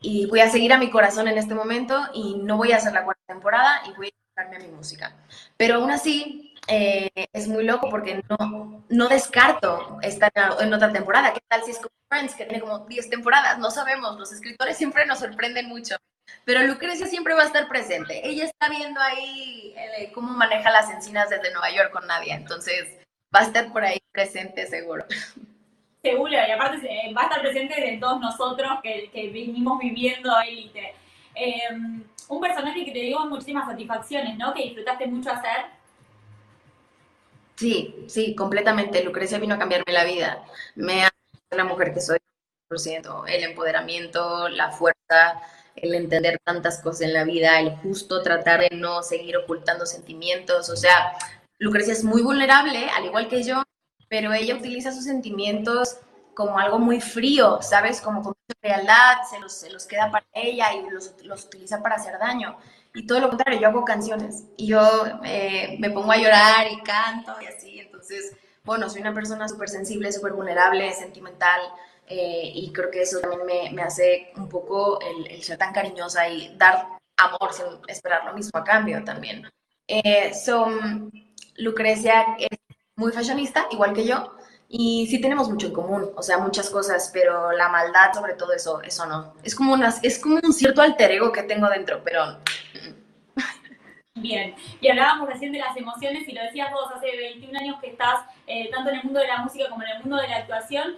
y, 0.00 0.26
voy 0.26 0.40
a 0.40 0.50
seguir 0.50 0.72
a 0.72 0.78
mi 0.78 0.90
corazón 0.90 1.28
en 1.28 1.38
este 1.38 1.54
momento 1.54 2.00
y 2.14 2.36
no 2.36 2.56
voy 2.56 2.72
a 2.72 2.76
hacer 2.76 2.92
la 2.92 3.04
cuarta 3.04 3.22
temporada 3.26 3.82
y 3.86 3.96
voy 3.96 4.08
a 4.08 4.10
dedicarme 4.10 4.56
a 4.56 4.68
mi 4.70 4.76
música. 4.76 5.16
Pero 5.56 5.76
aún 5.76 5.90
así 5.90 6.54
eh, 6.68 7.10
es 7.32 7.48
muy 7.48 7.64
loco 7.64 7.88
porque 7.88 8.22
no, 8.28 8.84
no 8.88 9.08
descarto 9.08 9.98
estar 10.02 10.32
en 10.60 10.72
otra 10.72 10.92
temporada. 10.92 11.32
¿Qué 11.32 11.40
tal 11.48 11.62
si 11.64 11.70
es 11.72 11.78
como 11.78 11.90
Friends, 12.08 12.34
que 12.34 12.44
tiene 12.44 12.60
como 12.60 12.80
10 12.80 13.10
temporadas? 13.10 13.58
No 13.58 13.70
sabemos, 13.70 14.18
los 14.18 14.32
escritores 14.32 14.76
siempre 14.76 15.06
nos 15.06 15.20
sorprenden 15.20 15.68
mucho. 15.68 15.96
Pero 16.44 16.62
Lucrecia 16.62 17.06
siempre 17.06 17.34
va 17.34 17.42
a 17.42 17.46
estar 17.46 17.68
presente. 17.68 18.26
Ella 18.28 18.44
está 18.44 18.68
viendo 18.68 19.00
ahí 19.00 19.74
eh, 19.76 20.10
cómo 20.12 20.32
maneja 20.32 20.70
las 20.70 20.90
encinas 20.90 21.30
desde 21.30 21.52
Nueva 21.52 21.70
York 21.70 21.92
con 21.92 22.06
Nadia. 22.06 22.34
Entonces, 22.34 22.98
va 23.34 23.40
a 23.40 23.44
estar 23.44 23.72
por 23.72 23.84
ahí 23.84 23.98
presente 24.12 24.66
seguro. 24.66 25.04
Seguro, 26.02 26.32
y 26.32 26.50
aparte 26.50 26.88
va 27.16 27.22
a 27.22 27.24
estar 27.24 27.40
presente 27.40 27.80
de 27.80 27.98
todos 27.98 28.20
nosotros 28.20 28.70
que, 28.82 29.10
que 29.12 29.30
venimos 29.30 29.78
viviendo 29.78 30.38
élite. 30.40 30.94
Eh, 31.34 31.68
un 32.28 32.40
personaje 32.40 32.84
que 32.84 32.92
te 32.92 33.00
dio 33.00 33.24
muchísimas 33.26 33.66
satisfacciones, 33.66 34.36
¿no? 34.38 34.54
Que 34.54 34.62
disfrutaste 34.64 35.06
mucho 35.06 35.30
hacer. 35.30 35.66
Sí, 37.56 38.04
sí, 38.08 38.34
completamente. 38.34 39.02
Lucrecia 39.02 39.38
vino 39.38 39.54
a 39.54 39.58
cambiarme 39.58 39.92
la 39.92 40.04
vida. 40.04 40.44
Me 40.74 41.04
ha 41.04 41.10
la 41.50 41.64
mujer 41.64 41.92
que 41.92 42.00
soy. 42.00 42.18
El 43.28 43.44
empoderamiento, 43.44 44.48
la 44.48 44.72
fuerza, 44.72 45.40
el 45.76 45.94
entender 45.94 46.40
tantas 46.42 46.82
cosas 46.82 47.02
en 47.02 47.12
la 47.12 47.22
vida, 47.22 47.60
el 47.60 47.70
justo 47.76 48.22
tratar 48.22 48.60
de 48.60 48.70
no 48.76 49.04
seguir 49.04 49.36
ocultando 49.36 49.86
sentimientos. 49.86 50.68
O 50.68 50.76
sea, 50.76 51.12
Lucrecia 51.58 51.92
es 51.92 52.04
muy 52.04 52.22
vulnerable, 52.22 52.88
al 52.96 53.04
igual 53.06 53.28
que 53.28 53.42
yo, 53.42 53.62
pero 54.08 54.32
ella 54.32 54.54
utiliza 54.54 54.92
sus 54.92 55.04
sentimientos 55.04 55.98
como 56.34 56.58
algo 56.58 56.78
muy 56.78 57.00
frío, 57.00 57.60
¿sabes? 57.62 58.00
Como 58.02 58.22
con 58.22 58.34
mucha 58.36 58.60
frialdad, 58.60 59.22
se 59.28 59.40
los, 59.40 59.52
se 59.54 59.70
los 59.70 59.86
queda 59.86 60.10
para 60.10 60.26
ella 60.34 60.74
y 60.74 60.90
los, 60.90 61.14
los, 61.24 61.46
utiliza 61.46 61.82
para 61.82 61.96
hacer 61.96 62.18
daño. 62.18 62.58
Y 62.94 63.06
todo 63.06 63.20
lo 63.20 63.28
contrario, 63.30 63.58
yo 63.58 63.68
hago 63.68 63.84
canciones 63.84 64.44
y 64.56 64.66
yo 64.66 64.80
eh, 65.24 65.76
me 65.78 65.90
pongo 65.90 66.12
a 66.12 66.18
llorar 66.18 66.70
y 66.70 66.82
canto 66.82 67.34
y 67.40 67.46
así. 67.46 67.80
Entonces, 67.80 68.36
bueno, 68.64 68.90
soy 68.90 69.00
una 69.00 69.14
persona 69.14 69.48
súper 69.48 69.70
sensible, 69.70 70.12
súper 70.12 70.34
vulnerable, 70.34 70.92
sentimental. 70.92 71.60
Eh, 72.06 72.52
y 72.54 72.70
creo 72.72 72.90
que 72.90 73.02
eso 73.02 73.18
también 73.20 73.46
me, 73.46 73.70
me 73.72 73.82
hace 73.82 74.30
un 74.36 74.48
poco 74.48 75.00
el, 75.00 75.26
el, 75.30 75.42
ser 75.42 75.58
tan 75.58 75.72
cariñosa 75.72 76.28
y 76.28 76.54
dar 76.56 76.86
amor 77.16 77.52
sin 77.52 77.66
esperar 77.88 78.24
lo 78.26 78.34
mismo 78.34 78.60
a 78.60 78.64
cambio 78.64 79.02
también. 79.04 79.50
Eh, 79.88 80.32
Lucrecia 81.58 82.36
es 82.38 82.58
muy 82.96 83.12
fashionista, 83.12 83.66
igual 83.70 83.92
que 83.92 84.06
yo, 84.06 84.36
y 84.68 85.06
sí 85.06 85.20
tenemos 85.20 85.48
mucho 85.48 85.68
en 85.68 85.72
común, 85.72 86.10
o 86.16 86.22
sea, 86.22 86.38
muchas 86.38 86.70
cosas, 86.70 87.10
pero 87.12 87.52
la 87.52 87.68
maldad, 87.68 88.12
sobre 88.12 88.34
todo 88.34 88.52
eso, 88.52 88.82
eso 88.82 89.06
no. 89.06 89.34
Es 89.42 89.54
como, 89.54 89.74
unas, 89.74 90.02
es 90.02 90.18
como 90.18 90.40
un 90.42 90.52
cierto 90.52 90.82
alter 90.82 91.12
ego 91.12 91.30
que 91.32 91.42
tengo 91.42 91.68
dentro, 91.68 92.02
pero... 92.02 92.38
Bien, 94.14 94.54
y 94.80 94.88
hablábamos 94.88 95.28
recién 95.28 95.52
de 95.52 95.58
las 95.58 95.76
emociones 95.76 96.26
y 96.26 96.32
lo 96.32 96.42
decías 96.42 96.72
vos, 96.72 96.90
hace 96.94 97.16
21 97.16 97.58
años 97.58 97.80
que 97.80 97.90
estás 97.90 98.24
eh, 98.46 98.70
tanto 98.70 98.90
en 98.90 98.96
el 98.96 99.04
mundo 99.04 99.20
de 99.20 99.28
la 99.28 99.38
música 99.38 99.68
como 99.68 99.82
en 99.82 99.90
el 99.90 100.00
mundo 100.00 100.16
de 100.16 100.28
la 100.28 100.38
actuación. 100.38 100.96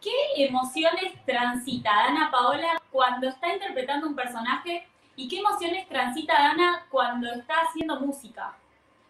¿Qué 0.00 0.44
emociones 0.44 1.12
transita 1.24 1.90
Dana 1.90 2.30
Paola 2.30 2.82
cuando 2.90 3.28
está 3.28 3.52
interpretando 3.52 4.06
un 4.06 4.16
personaje 4.16 4.86
y 5.14 5.28
qué 5.28 5.38
emociones 5.38 5.88
transita 5.88 6.34
Dana 6.34 6.86
cuando 6.90 7.30
está 7.32 7.54
haciendo 7.68 8.00
música? 8.00 8.54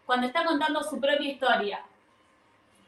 Cuando 0.06 0.26
está 0.26 0.44
contando 0.44 0.82
su 0.82 1.00
propia 1.00 1.30
historia. 1.30 1.84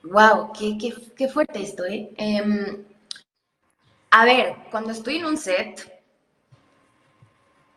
Wow, 0.02 0.52
qué, 0.52 0.76
qué, 0.78 0.94
qué 1.16 1.28
fuerte 1.28 1.62
esto, 1.62 1.84
¿eh? 1.84 2.12
eh, 2.16 2.84
a 4.10 4.24
ver, 4.24 4.56
cuando 4.70 4.92
estoy 4.92 5.16
en 5.16 5.26
un 5.26 5.36
set, 5.36 5.92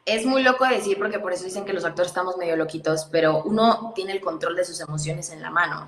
es 0.06 0.26
muy 0.26 0.42
loco 0.42 0.66
decir, 0.66 0.98
porque 0.98 1.20
por 1.20 1.34
eso 1.34 1.44
dicen 1.44 1.66
que 1.66 1.74
los 1.74 1.86
actores 1.86 2.12
estamos 2.12 2.38
medio 2.38 2.56
loquitos, 2.56 3.10
pero 3.12 3.44
uno 3.44 3.92
tiene 3.94 4.14
el 4.14 4.22
control 4.22 4.56
de 4.56 4.66
sus 4.66 4.80
emociones 4.80 5.32
en 5.32 5.42
la 5.42 5.50
mano 5.50 5.88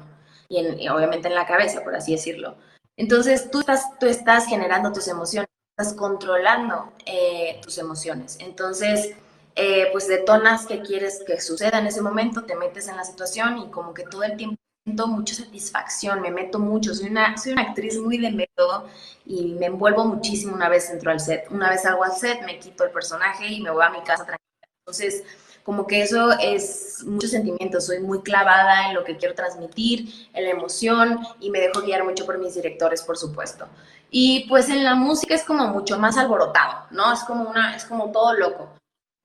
y, 0.50 0.58
en, 0.58 0.90
obviamente 0.90 1.28
en 1.28 1.36
la 1.36 1.46
cabeza, 1.48 1.84
por 1.84 1.96
así 1.96 2.12
decirlo. 2.12 2.56
Entonces, 2.98 3.50
tú 3.50 3.62
estás, 3.62 3.98
tú 4.00 4.08
estás 4.08 4.46
generando 4.46 4.92
tus 4.92 5.08
emociones, 5.08 5.50
estás 5.78 5.96
controlando 5.96 6.92
eh, 7.06 7.60
tus 7.64 7.78
emociones. 7.78 8.38
Entonces, 8.40 9.16
eh, 9.64 9.90
pues 9.92 10.08
detonas 10.08 10.66
qué 10.66 10.82
quieres 10.82 11.24
que 11.24 11.40
suceda 11.40 11.78
en 11.78 11.86
ese 11.86 12.02
momento, 12.02 12.46
te 12.46 12.56
metes 12.56 12.88
en 12.88 12.98
la 12.98 13.04
situación 13.04 13.60
y 13.60 13.70
como 13.70 13.94
que 13.94 14.06
todo 14.06 14.24
el 14.24 14.36
tiempo 14.36 14.56
siento 14.84 15.06
mucha 15.06 15.36
satisfacción, 15.36 16.20
me 16.20 16.32
meto 16.32 16.58
mucho, 16.58 16.96
soy 16.96 17.10
una, 17.10 17.38
soy 17.38 17.52
una 17.52 17.62
actriz 17.62 18.00
muy 18.00 18.18
de 18.18 18.32
método 18.32 18.88
y 19.24 19.54
me 19.60 19.68
envuelvo 19.68 20.04
muchísimo 20.06 20.56
una 20.56 20.68
vez 20.68 20.90
entro 20.90 21.12
al 21.12 21.20
set. 21.20 21.46
Una 21.52 21.70
vez 21.70 21.84
salgo 21.84 22.04
al 22.04 22.14
set, 22.14 22.42
me 22.44 22.58
quito 22.58 22.84
el 22.84 22.90
personaje 22.90 23.50
y 23.50 23.62
me 23.62 23.70
voy 23.70 23.84
a 23.84 23.92
mi 23.92 24.02
casa 24.02 24.26
tranquila. 24.26 24.68
Entonces, 24.80 25.24
como 25.62 25.86
que 25.86 26.02
eso 26.02 26.32
es 26.40 27.04
mucho 27.06 27.28
sentimiento, 27.28 27.80
soy 27.82 28.00
muy 28.00 28.24
clavada 28.24 28.88
en 28.88 28.96
lo 28.96 29.04
que 29.04 29.18
quiero 29.18 29.36
transmitir, 29.36 30.12
en 30.34 30.44
la 30.44 30.50
emoción 30.50 31.20
y 31.40 31.52
me 31.52 31.60
dejo 31.60 31.84
guiar 31.84 32.04
mucho 32.04 32.26
por 32.26 32.40
mis 32.40 32.56
directores, 32.56 33.04
por 33.04 33.16
supuesto. 33.16 33.68
Y 34.10 34.48
pues 34.50 34.70
en 34.70 34.84
la 34.84 34.96
música 34.96 35.36
es 35.36 35.44
como 35.44 35.68
mucho 35.68 36.00
más 36.00 36.18
alborotado, 36.18 36.88
¿no? 36.90 37.14
Es 37.14 37.20
como 37.20 37.48
una, 37.48 37.76
es 37.76 37.86
como 37.86 38.12
todo 38.12 38.34
loco 38.34 38.81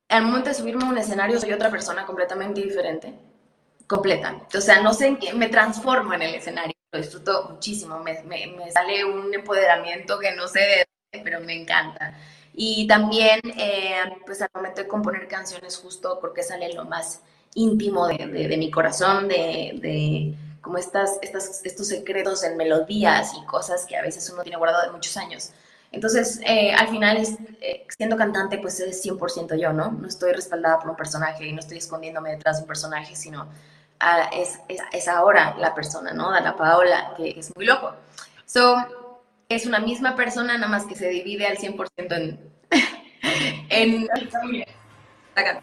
al 0.08 0.22
momento 0.24 0.48
de 0.48 0.54
subirme 0.54 0.84
a 0.84 0.88
un 0.88 0.98
escenario 0.98 1.40
soy 1.40 1.52
otra 1.52 1.70
persona 1.70 2.06
completamente 2.06 2.60
diferente. 2.60 3.12
Completa. 3.86 4.42
O 4.54 4.60
sea, 4.60 4.80
no 4.80 4.92
sé 4.92 5.06
en 5.06 5.16
qué, 5.18 5.32
me 5.32 5.48
transformo 5.48 6.14
en 6.14 6.22
el 6.22 6.34
escenario. 6.34 6.74
Lo 6.92 6.98
disfruto 7.00 7.48
muchísimo. 7.50 7.98
Me, 8.00 8.16
sale 8.72 9.04
un 9.04 9.32
empoderamiento 9.32 10.18
que 10.18 10.34
no 10.34 10.48
sé 10.48 10.86
pero 11.24 11.40
me 11.40 11.54
encanta. 11.54 12.14
Y 12.52 12.86
también, 12.86 13.40
eh, 13.56 14.00
pues 14.24 14.42
al 14.42 14.50
momento 14.54 14.82
de 14.82 14.88
componer 14.88 15.28
canciones, 15.28 15.76
justo 15.76 16.18
porque 16.20 16.42
sale 16.42 16.72
lo 16.72 16.84
más 16.84 17.22
íntimo 17.54 18.06
de, 18.06 18.56
mi 18.58 18.70
corazón, 18.70 19.28
de, 19.28 19.72
de 19.80 20.34
como 20.60 20.78
estas, 20.78 21.18
estas, 21.22 21.64
estos 21.64 21.88
secretos 21.88 22.42
en 22.42 22.56
melodías 22.56 23.32
y 23.40 23.46
cosas 23.46 23.86
que 23.86 23.96
a 23.96 24.02
veces 24.02 24.28
uno 24.30 24.42
tiene 24.42 24.58
guardado 24.58 24.84
de 24.84 24.92
muchos 24.92 25.16
años. 25.16 25.50
Entonces, 25.92 26.40
eh, 26.44 26.72
al 26.72 26.88
final, 26.88 27.16
eh, 27.60 27.86
siendo 27.96 28.16
cantante, 28.16 28.58
pues 28.58 28.78
es 28.80 29.04
100% 29.04 29.58
yo, 29.58 29.72
¿no? 29.72 29.92
No 29.92 30.08
estoy 30.08 30.32
respaldada 30.32 30.78
por 30.78 30.90
un 30.90 30.96
personaje 30.96 31.46
y 31.46 31.52
no 31.52 31.60
estoy 31.60 31.78
escondiéndome 31.78 32.30
detrás 32.30 32.58
de 32.58 32.62
un 32.62 32.68
personaje, 32.68 33.16
sino 33.16 33.44
uh, 33.44 34.34
es, 34.34 34.58
es, 34.68 34.80
es, 34.92 35.08
ahora 35.08 35.54
la 35.58 35.74
persona, 35.74 36.12
¿no? 36.12 36.30
Dana 36.30 36.56
Paola, 36.56 37.14
que 37.16 37.30
es 37.38 37.54
muy 37.56 37.64
loco. 37.64 37.94
So, 38.44 38.76
es 39.48 39.66
una 39.66 39.78
misma 39.78 40.16
persona, 40.16 40.54
nada 40.54 40.68
más 40.68 40.86
que 40.86 40.94
se 40.94 41.08
divide 41.08 41.46
al 41.46 41.56
100% 41.56 41.88
en... 41.98 42.40
en 43.70 44.08
acá. 45.34 45.62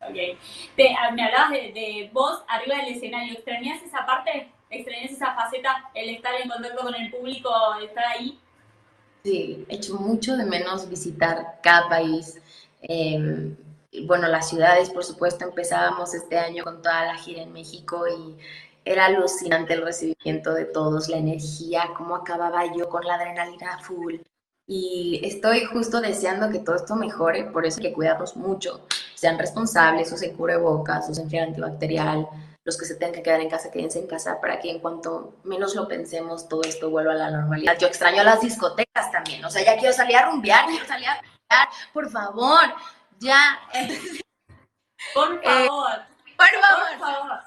Ok. 0.00 0.38
Te, 0.76 0.94
ah, 0.94 1.10
me 1.12 1.24
hablabas 1.24 1.50
de, 1.50 1.72
de 1.72 2.10
vos 2.12 2.44
arriba 2.48 2.76
del 2.76 2.94
escenario. 2.94 3.34
¿Extrañas 3.34 3.82
esa 3.82 4.06
parte? 4.06 4.48
¿Extrañas 4.70 5.12
esa 5.12 5.34
faceta? 5.34 5.90
El 5.94 6.10
estar 6.10 6.34
en 6.34 6.48
contacto 6.48 6.82
con 6.82 6.94
el 6.94 7.10
público, 7.10 7.50
estar 7.82 8.04
ahí. 8.04 8.38
Sí, 9.24 9.66
he 9.68 9.76
hecho 9.76 9.96
mucho 9.96 10.36
de 10.36 10.44
menos 10.44 10.88
visitar 10.88 11.60
cada 11.62 11.88
país. 11.88 12.40
Eh, 12.82 13.54
bueno, 14.06 14.28
las 14.28 14.48
ciudades, 14.48 14.90
por 14.90 15.04
supuesto, 15.04 15.44
empezábamos 15.44 16.14
este 16.14 16.38
año 16.38 16.64
con 16.64 16.82
toda 16.82 17.06
la 17.06 17.16
gira 17.16 17.42
en 17.42 17.52
México 17.52 18.04
y 18.06 18.36
era 18.84 19.06
alucinante 19.06 19.74
el 19.74 19.82
recibimiento 19.82 20.54
de 20.54 20.64
todos, 20.64 21.08
la 21.08 21.18
energía, 21.18 21.90
cómo 21.96 22.16
acababa 22.16 22.64
yo 22.74 22.88
con 22.88 23.04
la 23.04 23.14
adrenalina 23.14 23.78
full. 23.80 24.16
Y 24.66 25.20
estoy 25.24 25.64
justo 25.64 26.00
deseando 26.00 26.50
que 26.50 26.58
todo 26.58 26.76
esto 26.76 26.94
mejore, 26.94 27.44
por 27.44 27.64
eso 27.66 27.80
hay 27.80 27.88
que 27.88 27.92
cuidarnos 27.94 28.36
mucho, 28.36 28.82
sean 29.14 29.38
responsables, 29.38 30.12
usen 30.12 30.36
cubrebocas, 30.36 31.08
usen 31.08 31.30
gel 31.30 31.44
antibacterial, 31.44 32.28
los 32.68 32.76
que 32.76 32.84
se 32.84 32.96
tengan 32.96 33.14
que 33.14 33.22
quedar 33.22 33.40
en 33.40 33.48
casa, 33.48 33.70
quédense 33.70 33.98
en 33.98 34.06
casa 34.06 34.42
para 34.42 34.60
que 34.60 34.70
en 34.70 34.78
cuanto 34.80 35.36
menos 35.42 35.74
lo 35.74 35.88
pensemos, 35.88 36.50
todo 36.50 36.60
esto 36.64 36.90
vuelva 36.90 37.12
a 37.12 37.16
la 37.16 37.30
normalidad. 37.30 37.78
Yo 37.78 37.86
extraño 37.86 38.22
las 38.22 38.42
discotecas 38.42 39.10
también, 39.10 39.42
o 39.42 39.48
sea, 39.48 39.64
ya 39.64 39.78
quiero 39.78 39.94
salir 39.94 40.18
a 40.18 40.26
rumbear, 40.26 40.66
quiero 40.66 40.84
salir 40.84 41.08
a 41.08 41.18
por 41.94 42.10
favor, 42.10 42.60
ya. 43.20 43.58
Por 45.14 45.34
Eh, 45.36 45.40
favor, 45.42 45.90
por 46.36 46.50
por 46.50 46.60
favor. 46.60 46.98
favor. 46.98 47.40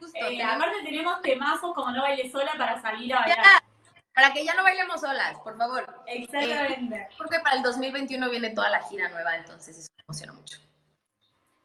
Justo, 0.00 0.18
Eh, 0.18 0.36
te- 0.38 0.42
aparte 0.42 0.76
tenemos 0.84 1.20
temazos 1.20 1.74
como 1.74 1.90
no 1.90 2.00
baile 2.00 2.30
sola 2.30 2.52
para 2.56 2.80
salir 2.80 3.12
a 3.14 3.18
bailar. 3.20 3.36
ya, 3.44 3.62
para 4.14 4.32
que 4.32 4.42
ya 4.42 4.54
no 4.54 4.62
bailemos 4.62 4.98
solas, 5.02 5.36
por 5.44 5.58
favor. 5.58 5.84
Exactamente. 6.06 7.08
Porque 7.18 7.40
para 7.40 7.56
el 7.56 7.62
2021 7.62 8.30
viene 8.30 8.50
toda 8.54 8.70
la 8.70 8.80
gira 8.84 9.10
nueva, 9.10 9.36
entonces 9.36 9.76
eso 9.76 9.88
me 9.98 10.02
emociona 10.08 10.32
mucho. 10.32 10.56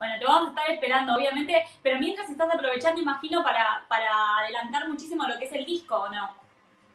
Bueno, 0.02 0.16
te 0.18 0.26
vamos 0.26 0.48
a 0.48 0.50
estar 0.50 0.72
esperando, 0.72 1.14
obviamente, 1.14 1.64
pero 1.84 2.00
mientras 2.00 2.28
estás 2.28 2.50
aprovechando, 2.52 3.00
imagino, 3.00 3.44
para, 3.44 3.86
para 3.88 4.40
adelantar 4.40 4.90
muchísimo 4.90 5.28
lo 5.28 5.38
que 5.38 5.46
es 5.46 5.52
el 5.52 5.64
disco, 5.64 5.96
¿o 5.96 6.10
no? 6.10 6.28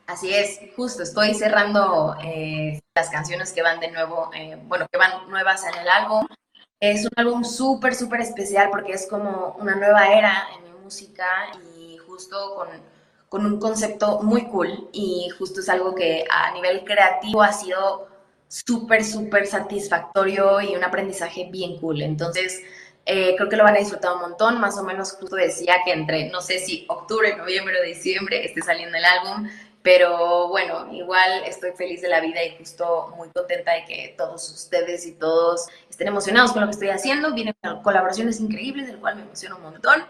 Así 0.09 0.35
es, 0.35 0.59
justo 0.75 1.05
estoy 1.05 1.33
cerrando 1.35 2.16
eh, 2.25 2.81
las 2.97 3.09
canciones 3.09 3.53
que 3.53 3.62
van 3.62 3.79
de 3.79 3.92
nuevo, 3.92 4.33
eh, 4.35 4.59
bueno, 4.64 4.88
que 4.90 4.99
van 4.99 5.31
nuevas 5.31 5.64
en 5.66 5.79
el 5.79 5.88
álbum. 5.88 6.27
Es 6.81 7.05
un 7.05 7.12
álbum 7.14 7.45
súper, 7.45 7.95
súper 7.95 8.23
especial 8.23 8.71
porque 8.73 8.95
es 8.95 9.07
como 9.09 9.55
una 9.61 9.77
nueva 9.77 10.09
era 10.09 10.49
en 10.57 10.64
mi 10.64 10.71
música 10.83 11.29
y 11.77 11.99
justo 11.99 12.57
con, 12.57 12.66
con 13.29 13.47
un 13.47 13.61
concepto 13.61 14.21
muy 14.25 14.47
cool 14.47 14.90
y 14.92 15.29
justo 15.38 15.61
es 15.61 15.69
algo 15.69 15.95
que 15.95 16.25
a 16.29 16.51
nivel 16.51 16.83
creativo 16.83 17.40
ha 17.40 17.53
sido 17.53 18.09
súper, 18.49 19.05
súper 19.05 19.47
satisfactorio 19.47 20.61
y 20.61 20.75
un 20.75 20.83
aprendizaje 20.83 21.49
bien 21.53 21.79
cool. 21.79 22.03
Entonces, 22.03 22.62
eh, 23.07 23.37
creo 23.37 23.49
que 23.49 23.57
lo 23.57 23.62
van 23.62 23.77
a 23.77 23.79
disfrutar 23.79 24.14
un 24.14 24.21
montón. 24.21 24.61
Más 24.61 24.77
o 24.77 24.83
menos 24.83 25.12
justo 25.12 25.37
decía 25.37 25.77
que 25.85 25.92
entre, 25.92 26.29
no 26.31 26.40
sé 26.40 26.59
si 26.59 26.85
octubre, 26.88 27.37
noviembre 27.37 27.81
o 27.81 27.85
diciembre 27.85 28.45
esté 28.45 28.62
saliendo 28.62 28.99
el 28.99 29.05
álbum. 29.05 29.49
Pero 29.83 30.49
bueno, 30.49 30.92
igual 30.92 31.45
estoy 31.45 31.71
feliz 31.73 32.03
de 32.03 32.09
la 32.09 32.21
vida 32.21 32.42
y 32.42 32.57
justo 32.59 33.14
muy 33.16 33.29
contenta 33.29 33.73
de 33.73 33.85
que 33.85 34.14
todos 34.19 34.51
ustedes 34.51 35.07
y 35.07 35.12
todos 35.12 35.69
estén 35.88 36.09
emocionados 36.09 36.53
con 36.53 36.62
lo 36.62 36.66
que 36.66 36.73
estoy 36.73 36.88
haciendo. 36.88 37.33
Vienen 37.33 37.55
colaboraciones 37.85 38.40
increíbles, 38.40 38.88
del 38.88 38.99
cual 38.99 39.14
me 39.14 39.23
emociona 39.23 39.55
un 39.55 39.62
montón. 39.62 40.05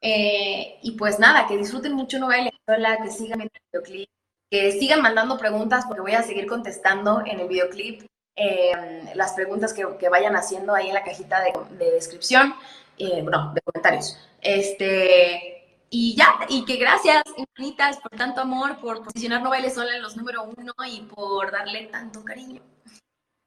Eh, 0.00 0.78
y 0.82 0.92
pues 0.92 1.18
nada, 1.18 1.46
que 1.46 1.58
disfruten 1.58 1.92
mucho 1.92 2.18
No 2.18 2.28
Baile 2.28 2.52
Sola, 2.66 2.98
que 3.02 3.10
sigan 3.10 3.40
viendo 3.40 3.52
el 3.54 3.62
videoclip, 3.70 4.08
que 4.50 4.72
sigan 4.72 5.02
mandando 5.02 5.36
preguntas 5.36 5.84
porque 5.86 6.00
voy 6.00 6.12
a 6.12 6.22
seguir 6.22 6.46
contestando 6.46 7.22
en 7.26 7.40
el 7.40 7.48
videoclip 7.48 8.08
eh, 8.38 9.12
las 9.14 9.32
preguntas 9.32 9.72
que, 9.72 9.84
que, 9.98 10.08
vayan 10.08 10.36
haciendo 10.36 10.74
ahí 10.74 10.88
en 10.88 10.94
la 10.94 11.02
cajita 11.02 11.40
de, 11.40 11.52
de 11.76 11.90
descripción, 11.90 12.54
eh, 12.96 13.22
bueno, 13.22 13.52
de 13.54 13.60
comentarios. 13.62 14.18
Este, 14.40 15.58
y 15.90 16.14
ya, 16.16 16.38
y 16.48 16.64
que 16.64 16.76
gracias 16.76 17.22
infinitas 17.36 17.98
por 17.98 18.12
tanto 18.12 18.42
amor, 18.42 18.78
por 18.78 19.02
posicionar 19.02 19.42
No 19.42 19.50
Baile 19.50 19.70
Sola 19.70 19.96
en 19.96 20.02
los 20.02 20.16
número 20.16 20.44
uno 20.44 20.72
y 20.86 21.00
por 21.02 21.50
darle 21.50 21.86
tanto 21.86 22.24
cariño. 22.24 22.62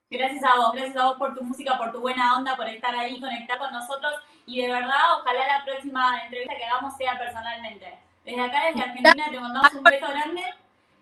Gracias 0.09 0.43
a 0.43 0.57
vos, 0.57 0.73
gracias 0.73 0.97
a 0.97 1.05
vos 1.05 1.17
por 1.17 1.35
tu 1.35 1.43
música, 1.43 1.77
por 1.77 1.93
tu 1.93 2.01
buena 2.01 2.35
onda, 2.35 2.57
por 2.57 2.67
estar 2.67 2.93
ahí, 2.93 3.19
conectar 3.21 3.57
con 3.59 3.71
nosotros 3.71 4.13
y 4.45 4.61
de 4.61 4.71
verdad, 4.71 5.19
ojalá 5.21 5.47
la 5.47 5.63
próxima 5.63 6.23
entrevista 6.23 6.55
que 6.57 6.65
hagamos 6.65 6.97
sea 6.97 7.17
personalmente. 7.17 7.97
Desde 8.25 8.41
acá, 8.41 8.65
desde 8.65 8.81
Argentina, 8.81 9.25
te 9.29 9.39
mandamos 9.39 9.73
un 9.73 9.83
beso 9.83 10.07
grande 10.07 10.43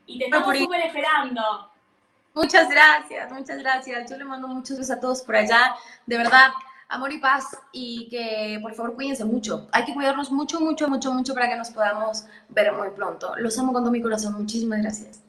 y 0.06 0.20
te 0.20 0.26
estamos 0.26 0.58
súper 0.58 0.82
esperando. 0.82 1.69
Muchas 2.40 2.70
gracias, 2.70 3.30
muchas 3.34 3.58
gracias. 3.58 4.10
Yo 4.10 4.16
le 4.16 4.24
mando 4.24 4.48
muchos 4.48 4.78
besos 4.78 4.96
a 4.96 5.00
todos 5.02 5.22
por 5.24 5.36
allá. 5.36 5.76
De 6.06 6.18
verdad, 6.18 6.52
amor 6.88 7.12
y 7.12 7.18
paz 7.18 7.46
y 7.74 8.08
que 8.10 8.58
por 8.62 8.74
favor 8.76 8.96
cuídense 8.96 9.26
mucho. 9.26 9.68
Hay 9.74 9.84
que 9.84 9.94
cuidarnos 9.94 10.32
mucho, 10.32 10.62
mucho, 10.62 10.88
mucho, 10.88 11.12
mucho 11.12 11.34
para 11.34 11.50
que 11.50 11.58
nos 11.58 11.70
podamos 11.70 12.26
ver 12.48 12.72
muy 12.72 12.92
pronto. 12.92 13.34
Los 13.36 13.60
amo 13.60 13.74
con 13.74 13.84
todo 13.84 13.92
mi 13.92 14.02
corazón. 14.02 14.36
Muchísimas 14.36 14.82
gracias. 14.82 15.22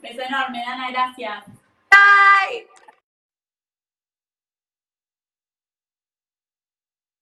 Beso 0.00 0.22
enorme, 0.22 0.62
Dana, 0.64 0.92
gracias. 0.92 1.46
Bye. 1.90 2.89